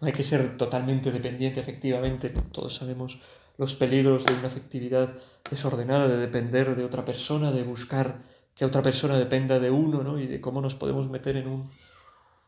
no 0.00 0.06
hay 0.08 0.12
que 0.12 0.24
ser 0.24 0.56
totalmente 0.56 1.12
dependiente 1.12 1.60
afectivamente, 1.60 2.30
todos 2.30 2.74
sabemos 2.74 3.20
los 3.58 3.74
peligros 3.74 4.24
de 4.26 4.34
una 4.34 4.48
afectividad 4.48 5.14
desordenada, 5.48 6.08
de 6.08 6.16
depender 6.18 6.74
de 6.76 6.84
otra 6.84 7.04
persona, 7.04 7.52
de 7.52 7.62
buscar 7.62 8.22
que 8.56 8.64
otra 8.64 8.82
persona 8.82 9.16
dependa 9.18 9.60
de 9.60 9.70
uno, 9.70 10.02
¿no? 10.02 10.18
Y 10.18 10.26
de 10.26 10.40
cómo 10.40 10.60
nos 10.62 10.74
podemos 10.74 11.08
meter 11.10 11.36
en 11.36 11.46
un, 11.46 11.70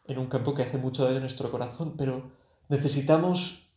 en 0.06 0.18
un 0.18 0.26
campo 0.26 0.54
que 0.54 0.62
hace 0.62 0.78
mucho 0.78 1.04
daño 1.04 1.18
a 1.18 1.20
nuestro 1.20 1.50
corazón, 1.50 1.94
pero 1.98 2.32
necesitamos 2.68 3.68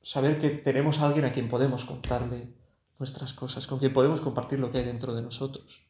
saber 0.00 0.40
que 0.40 0.50
tenemos 0.50 1.00
a 1.00 1.06
alguien 1.06 1.24
a 1.24 1.32
quien 1.32 1.48
podemos 1.48 1.84
contarle 1.84 2.54
nuestras 3.00 3.32
cosas, 3.34 3.66
con 3.66 3.80
quien 3.80 3.92
podemos 3.92 4.20
compartir 4.20 4.60
lo 4.60 4.70
que 4.70 4.78
hay 4.78 4.84
dentro 4.84 5.12
de 5.12 5.22
nosotros. 5.22 5.82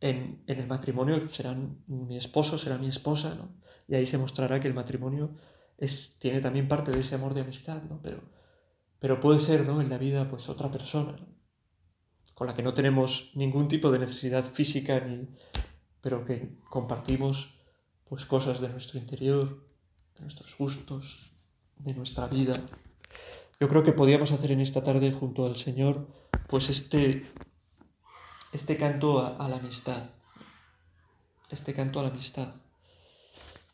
En, 0.00 0.42
el 0.48 0.66
matrimonio 0.66 1.28
serán 1.30 1.78
mi 1.86 2.16
esposo, 2.16 2.58
será 2.58 2.78
mi 2.78 2.88
esposa, 2.88 3.36
¿no? 3.36 3.48
Y 3.86 3.94
ahí 3.94 4.08
se 4.08 4.18
mostrará 4.18 4.58
que 4.58 4.66
el 4.66 4.74
matrimonio 4.74 5.30
es, 5.78 6.18
tiene 6.18 6.40
también 6.40 6.66
parte 6.66 6.90
de 6.90 7.00
ese 7.00 7.14
amor 7.14 7.34
de 7.34 7.42
amistad, 7.42 7.80
¿no? 7.84 8.00
Pero, 8.02 8.18
pero 8.98 9.20
puede 9.20 9.38
ser, 9.38 9.64
¿no? 9.64 9.80
En 9.80 9.88
la 9.88 9.98
vida, 9.98 10.28
pues 10.28 10.48
otra 10.48 10.68
persona, 10.68 11.16
con 12.34 12.46
la 12.46 12.54
que 12.54 12.62
no 12.62 12.74
tenemos 12.74 13.30
ningún 13.34 13.68
tipo 13.68 13.90
de 13.90 13.98
necesidad 13.98 14.44
física, 14.44 15.04
pero 16.00 16.24
que 16.24 16.56
compartimos 16.70 17.54
pues, 18.08 18.24
cosas 18.24 18.60
de 18.60 18.68
nuestro 18.68 18.98
interior, 18.98 19.62
de 20.16 20.22
nuestros 20.22 20.56
gustos, 20.58 21.32
de 21.78 21.94
nuestra 21.94 22.26
vida. 22.26 22.54
Yo 23.60 23.68
creo 23.68 23.84
que 23.84 23.92
podíamos 23.92 24.32
hacer 24.32 24.50
en 24.52 24.60
esta 24.60 24.82
tarde 24.82 25.12
junto 25.12 25.46
al 25.46 25.56
Señor 25.56 26.08
pues 26.48 26.68
este, 26.68 27.24
este 28.52 28.76
canto 28.76 29.24
a, 29.40 29.48
la 29.48 29.56
amistad. 29.56 30.10
Este 31.50 31.72
canto 31.74 32.00
a 32.00 32.04
la 32.04 32.08
amistad. 32.08 32.52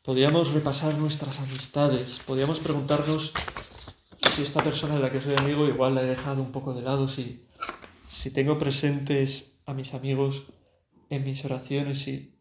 Podíamos 0.05 0.53
repasar 0.53 0.97
nuestras 0.99 1.39
amistades, 1.41 2.21
podíamos 2.27 2.61
preguntarnos 2.61 3.33
si 4.35 4.43
esta 4.43 4.63
persona 4.63 4.95
de 4.95 5.01
la 5.01 5.11
que 5.11 5.21
soy 5.21 5.35
amigo 5.35 5.67
igual 5.67 5.95
la 5.95 6.03
he 6.03 6.07
dejado 6.07 6.43
un 6.43 6.51
poco 6.53 6.73
de 6.73 6.83
lado, 6.83 7.09
si, 7.09 7.45
si 8.09 8.31
tengo 8.37 8.57
presentes 8.59 9.61
a 9.67 9.75
mis 9.75 9.93
amigos 9.93 10.35
en 11.11 11.21
mis 11.29 11.45
oraciones 11.45 12.09
y, 12.09 12.39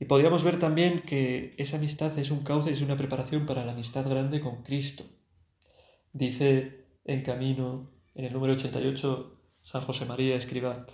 y 0.00 0.04
podríamos 0.06 0.42
ver 0.42 0.58
también 0.58 1.00
que 1.02 1.54
esa 1.58 1.76
amistad 1.76 2.18
es 2.18 2.32
un 2.32 2.40
cauce, 2.42 2.72
es 2.72 2.80
una 2.80 2.96
preparación 2.96 3.46
para 3.46 3.64
la 3.64 3.70
amistad 3.72 4.04
grande 4.08 4.40
con 4.40 4.64
Cristo. 4.64 5.04
Dice 6.12 6.86
en 7.04 7.22
camino, 7.22 7.92
en 8.16 8.24
el 8.24 8.32
número 8.32 8.54
88, 8.54 9.40
San 9.62 9.82
José 9.82 10.06
María 10.06 10.34
escriba, 10.34 10.86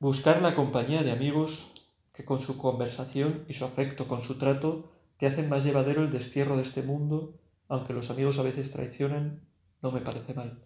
buscar 0.00 0.42
la 0.42 0.56
compañía 0.56 1.04
de 1.04 1.12
amigos 1.12 1.70
que 2.12 2.24
con 2.24 2.40
su 2.40 2.58
conversación 2.58 3.44
y 3.48 3.52
su 3.54 3.64
afecto, 3.64 4.08
con 4.08 4.22
su 4.22 4.36
trato, 4.36 4.90
te 5.16 5.26
hacen 5.28 5.48
más 5.48 5.62
llevadero 5.64 6.02
el 6.02 6.10
destierro 6.10 6.56
de 6.56 6.62
este 6.62 6.82
mundo, 6.82 7.38
aunque 7.68 7.92
los 7.92 8.10
amigos 8.10 8.38
a 8.38 8.42
veces 8.42 8.72
traicionan, 8.72 9.42
no 9.80 9.92
me 9.92 10.00
parece 10.00 10.34
mal. 10.34 10.60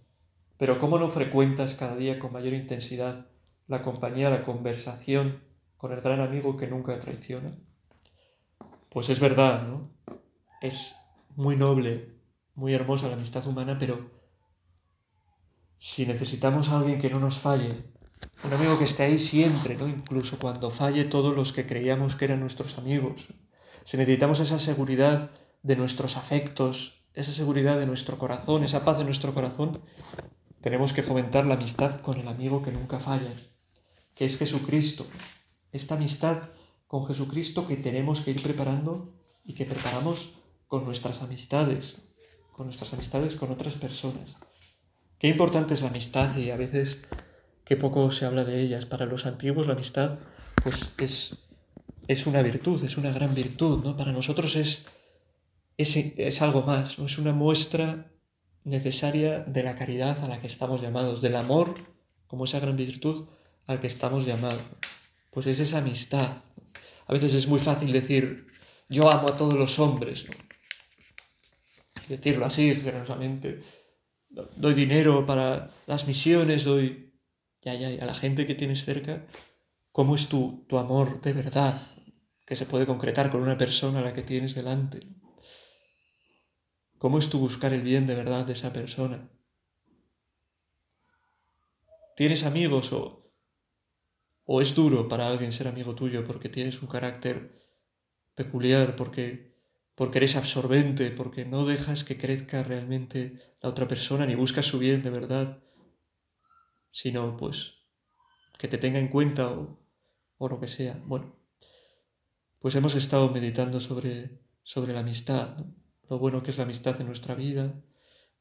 Pero 0.60 0.78
¿cómo 0.78 0.98
no 0.98 1.08
frecuentas 1.08 1.72
cada 1.72 1.96
día 1.96 2.18
con 2.18 2.34
mayor 2.34 2.52
intensidad 2.52 3.26
la 3.66 3.82
compañía, 3.82 4.28
la 4.28 4.44
conversación 4.44 5.42
con 5.78 5.90
el 5.90 6.02
gran 6.02 6.20
amigo 6.20 6.58
que 6.58 6.66
nunca 6.66 6.98
traiciona? 6.98 7.50
Pues 8.90 9.08
es 9.08 9.20
verdad, 9.20 9.66
¿no? 9.66 9.90
Es 10.60 10.96
muy 11.34 11.56
noble, 11.56 12.12
muy 12.56 12.74
hermosa 12.74 13.08
la 13.08 13.14
amistad 13.14 13.46
humana, 13.46 13.78
pero 13.80 14.10
si 15.78 16.04
necesitamos 16.04 16.68
a 16.68 16.78
alguien 16.80 17.00
que 17.00 17.08
no 17.08 17.20
nos 17.20 17.38
falle, 17.38 17.86
un 18.44 18.52
amigo 18.52 18.76
que 18.76 18.84
esté 18.84 19.04
ahí 19.04 19.18
siempre, 19.18 19.76
¿no? 19.78 19.88
Incluso 19.88 20.38
cuando 20.38 20.70
falle 20.70 21.04
todos 21.06 21.34
los 21.34 21.54
que 21.54 21.64
creíamos 21.64 22.16
que 22.16 22.26
eran 22.26 22.40
nuestros 22.40 22.76
amigos. 22.76 23.28
Si 23.84 23.96
necesitamos 23.96 24.40
esa 24.40 24.58
seguridad 24.58 25.30
de 25.62 25.76
nuestros 25.76 26.18
afectos, 26.18 27.00
esa 27.14 27.32
seguridad 27.32 27.78
de 27.78 27.86
nuestro 27.86 28.18
corazón, 28.18 28.62
esa 28.62 28.84
paz 28.84 28.98
de 28.98 29.04
nuestro 29.06 29.32
corazón, 29.32 29.80
tenemos 30.60 30.92
que 30.92 31.02
fomentar 31.02 31.46
la 31.46 31.54
amistad 31.54 32.00
con 32.02 32.18
el 32.20 32.28
amigo 32.28 32.60
que 32.62 32.70
nunca 32.70 33.00
falla, 33.00 33.32
que 34.14 34.26
es 34.26 34.36
Jesucristo. 34.36 35.06
Esta 35.72 35.94
amistad 35.94 36.36
con 36.86 37.06
Jesucristo 37.06 37.66
que 37.66 37.76
tenemos 37.76 38.20
que 38.20 38.32
ir 38.32 38.42
preparando 38.42 39.10
y 39.42 39.54
que 39.54 39.64
preparamos 39.64 40.34
con 40.66 40.84
nuestras 40.84 41.22
amistades, 41.22 41.96
con 42.52 42.66
nuestras 42.66 42.92
amistades 42.92 43.36
con 43.36 43.50
otras 43.50 43.74
personas. 43.76 44.36
Qué 45.18 45.28
importante 45.28 45.72
es 45.72 45.80
la 45.80 45.88
amistad 45.88 46.36
y 46.36 46.50
a 46.50 46.56
veces 46.56 46.98
qué 47.64 47.78
poco 47.78 48.10
se 48.10 48.26
habla 48.26 48.44
de 48.44 48.60
ellas. 48.60 48.84
Para 48.84 49.06
los 49.06 49.24
antiguos 49.24 49.66
la 49.66 49.72
amistad 49.72 50.18
pues 50.62 50.92
es, 50.98 51.38
es 52.06 52.26
una 52.26 52.42
virtud, 52.42 52.84
es 52.84 52.98
una 52.98 53.12
gran 53.12 53.34
virtud, 53.34 53.82
¿no? 53.82 53.96
Para 53.96 54.12
nosotros 54.12 54.56
es, 54.56 54.84
es, 55.78 55.96
es 55.96 56.42
algo 56.42 56.60
más, 56.62 56.98
¿no? 56.98 57.06
es 57.06 57.16
una 57.16 57.32
muestra 57.32 58.12
necesaria 58.70 59.32
de 59.56 59.62
la 59.66 59.74
caridad 59.74 60.16
a 60.24 60.28
la 60.28 60.40
que 60.40 60.46
estamos 60.46 60.80
llamados, 60.80 61.20
del 61.20 61.36
amor 61.44 61.68
como 62.28 62.44
esa 62.44 62.60
gran 62.60 62.76
virtud 62.76 63.18
al 63.66 63.80
que 63.80 63.88
estamos 63.94 64.24
llamados. 64.24 64.62
Pues 65.32 65.44
es 65.46 65.58
esa 65.60 65.78
amistad. 65.78 66.30
A 67.08 67.12
veces 67.12 67.34
es 67.34 67.46
muy 67.52 67.60
fácil 67.60 67.90
decir, 67.92 68.46
yo 68.88 69.10
amo 69.10 69.28
a 69.28 69.36
todos 69.36 69.54
los 69.62 69.78
hombres. 69.78 70.24
¿no? 70.26 70.32
Decirlo 72.08 72.46
así, 72.46 72.64
generosamente. 72.74 73.60
Doy 74.64 74.74
dinero 74.74 75.26
para 75.26 75.70
las 75.86 76.06
misiones, 76.06 76.64
doy 76.64 77.12
ya, 77.62 77.74
ya, 77.74 77.88
a 78.02 78.06
la 78.06 78.14
gente 78.14 78.46
que 78.46 78.54
tienes 78.54 78.84
cerca. 78.84 79.14
¿Cómo 79.92 80.14
es 80.14 80.28
tu, 80.28 80.64
tu 80.68 80.78
amor 80.78 81.20
de 81.20 81.32
verdad? 81.32 81.72
Que 82.46 82.54
se 82.56 82.66
puede 82.66 82.86
concretar 82.86 83.30
con 83.30 83.42
una 83.42 83.58
persona 83.58 83.98
a 83.98 84.02
la 84.02 84.14
que 84.14 84.22
tienes 84.22 84.54
delante. 84.54 84.98
¿Cómo 87.00 87.18
es 87.18 87.30
tú 87.30 87.38
buscar 87.38 87.72
el 87.72 87.80
bien 87.80 88.06
de 88.06 88.14
verdad 88.14 88.44
de 88.44 88.52
esa 88.52 88.74
persona? 88.74 89.26
¿Tienes 92.14 92.42
amigos 92.44 92.92
o, 92.92 93.32
o 94.44 94.60
es 94.60 94.74
duro 94.74 95.08
para 95.08 95.26
alguien 95.26 95.54
ser 95.54 95.66
amigo 95.66 95.94
tuyo 95.94 96.26
porque 96.26 96.50
tienes 96.50 96.82
un 96.82 96.88
carácter 96.88 97.58
peculiar, 98.34 98.96
porque, 98.96 99.56
porque 99.94 100.18
eres 100.18 100.36
absorbente, 100.36 101.10
porque 101.10 101.46
no 101.46 101.64
dejas 101.64 102.04
que 102.04 102.18
crezca 102.18 102.62
realmente 102.64 103.54
la 103.62 103.70
otra 103.70 103.88
persona 103.88 104.26
ni 104.26 104.34
buscas 104.34 104.66
su 104.66 104.78
bien 104.78 105.02
de 105.02 105.08
verdad, 105.08 105.62
sino 106.90 107.34
pues 107.38 107.76
que 108.58 108.68
te 108.68 108.76
tenga 108.76 108.98
en 108.98 109.08
cuenta 109.08 109.48
o, 109.50 109.80
o 110.36 110.48
lo 110.50 110.60
que 110.60 110.68
sea? 110.68 111.02
Bueno, 111.06 111.34
pues 112.58 112.74
hemos 112.74 112.94
estado 112.94 113.30
meditando 113.30 113.80
sobre, 113.80 114.42
sobre 114.62 114.92
la 114.92 115.00
amistad. 115.00 115.56
¿no? 115.56 115.79
lo 116.10 116.18
bueno 116.18 116.42
que 116.42 116.50
es 116.50 116.56
la 116.58 116.64
amistad 116.64 117.00
en 117.00 117.06
nuestra 117.06 117.36
vida, 117.36 117.72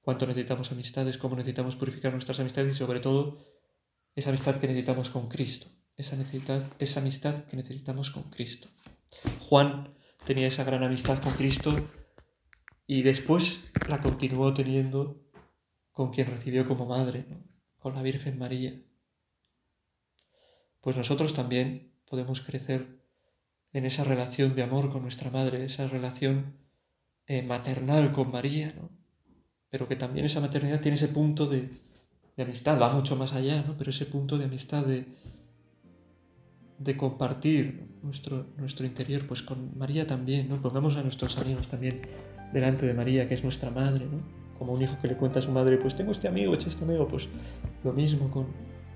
cuánto 0.01 0.25
necesitamos 0.25 0.71
amistades, 0.71 1.19
cómo 1.19 1.35
necesitamos 1.35 1.75
purificar 1.75 2.11
nuestras 2.11 2.39
amistades 2.39 2.75
y 2.75 2.77
sobre 2.79 2.99
todo 2.99 3.37
esa 4.15 4.29
amistad 4.29 4.55
que 4.59 4.67
necesitamos 4.67 5.11
con 5.11 5.29
Cristo, 5.29 5.67
esa, 5.95 6.15
necesidad, 6.17 6.63
esa 6.79 6.99
amistad 6.99 7.45
que 7.45 7.55
necesitamos 7.57 8.09
con 8.09 8.23
Cristo. 8.31 8.67
Juan 9.47 9.93
tenía 10.25 10.47
esa 10.47 10.63
gran 10.63 10.81
amistad 10.83 11.21
con 11.21 11.31
Cristo 11.33 11.75
y 12.87 13.03
después 13.03 13.69
la 13.87 14.01
continuó 14.01 14.51
teniendo 14.51 15.21
con 15.91 16.11
quien 16.11 16.25
recibió 16.25 16.67
como 16.67 16.87
madre, 16.87 17.27
con 17.77 17.93
la 17.93 18.01
Virgen 18.01 18.39
María. 18.39 18.81
Pues 20.81 20.97
nosotros 20.97 21.35
también 21.35 21.93
podemos 22.09 22.41
crecer 22.41 22.99
en 23.73 23.85
esa 23.85 24.03
relación 24.05 24.55
de 24.55 24.63
amor 24.63 24.89
con 24.91 25.03
nuestra 25.03 25.29
madre, 25.29 25.63
esa 25.63 25.87
relación 25.87 26.57
eh, 27.33 27.43
maternal 27.53 28.05
con 28.15 28.27
María, 28.37 28.67
pero 29.71 29.87
que 29.87 29.95
también 30.03 30.25
esa 30.25 30.39
maternidad 30.45 30.81
tiene 30.83 30.97
ese 30.99 31.09
punto 31.17 31.41
de, 31.45 31.59
amistad, 32.43 32.75
va 32.81 32.91
mucho 32.91 33.15
más 33.21 33.33
allá, 33.33 33.55
pero 33.77 33.91
ese 33.91 34.07
punto 34.07 34.39
de 34.39 34.45
amistad 34.45 34.83
de, 34.83 35.05
compartir 36.97 37.85
nuestro, 38.01 38.47
nuestro 38.57 38.83
interior, 38.87 39.27
pues 39.27 39.43
con 39.43 39.77
María 39.77 40.07
también, 40.07 40.49
¿no? 40.49 40.59
Pongamos 40.59 40.95
a 40.97 41.03
nuestros 41.03 41.37
amigos 41.37 41.67
también 41.67 42.01
delante 42.51 42.87
de 42.87 42.95
María, 42.95 43.27
que 43.27 43.35
es 43.35 43.43
nuestra 43.43 43.69
madre, 43.69 44.07
Como 44.57 44.73
un 44.73 44.81
hijo 44.81 44.97
que 44.99 45.07
le 45.07 45.15
cuenta 45.15 45.37
a 45.37 45.43
su 45.43 45.51
madre, 45.51 45.77
pues 45.77 45.95
tengo 45.95 46.11
este 46.11 46.27
amigo, 46.27 46.55
echa 46.55 46.67
este 46.67 46.83
amigo, 46.83 47.07
pues 47.07 47.29
lo 47.83 47.93
mismo 47.93 48.31
con, 48.31 48.47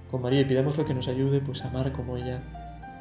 con 0.09 0.23
María 0.23 0.41
y 0.41 0.45
lo 0.45 0.85
que 0.87 0.95
nos 0.95 1.07
ayude 1.07 1.39
pues 1.39 1.61
a 1.61 1.67
amar 1.69 1.91
como 1.91 2.17
ella 2.17 2.37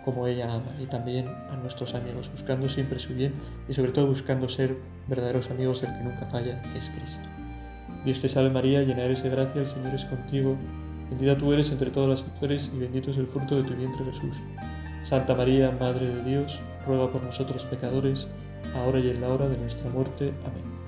como 0.04 0.26
ella 0.26 0.52
ama 0.52 0.72
y 0.78 0.86
también 0.86 1.28
a 1.50 1.56
nuestros 1.56 1.94
amigos, 1.94 2.30
buscando 2.30 2.68
siempre 2.68 2.98
su 2.98 3.14
bien 3.14 3.32
y 3.68 3.72
sobre 3.74 3.92
todo 3.92 4.06
buscando 4.08 4.48
ser 4.48 4.76
verdaderos 5.08 5.50
amigos 5.50 5.80
del 5.82 5.90
que 5.96 6.04
nunca 6.04 6.26
falla, 6.26 6.60
es 6.76 6.90
Cristo. 6.90 7.24
Dios 8.04 8.20
te 8.20 8.28
salve 8.28 8.50
María, 8.50 8.82
llena 8.82 9.02
eres 9.02 9.22
de 9.22 9.30
gracia, 9.30 9.60
el 9.60 9.68
Señor 9.68 9.94
es 9.94 10.04
contigo, 10.04 10.56
bendita 11.10 11.36
tú 11.36 11.52
eres 11.52 11.70
entre 11.70 11.90
todas 11.90 12.08
las 12.20 12.28
mujeres 12.34 12.70
y 12.74 12.78
bendito 12.78 13.10
es 13.10 13.16
el 13.16 13.26
fruto 13.26 13.56
de 13.62 13.68
tu 13.68 13.74
vientre 13.74 14.04
Jesús. 14.04 14.34
Santa 15.04 15.34
María, 15.34 15.72
Madre 15.78 16.06
de 16.06 16.22
Dios, 16.24 16.58
ruega 16.86 17.08
por 17.12 17.22
nosotros 17.22 17.64
pecadores, 17.66 18.28
ahora 18.74 18.98
y 18.98 19.10
en 19.10 19.20
la 19.20 19.28
hora 19.28 19.48
de 19.48 19.56
nuestra 19.58 19.88
muerte. 19.90 20.32
Amén. 20.46 20.81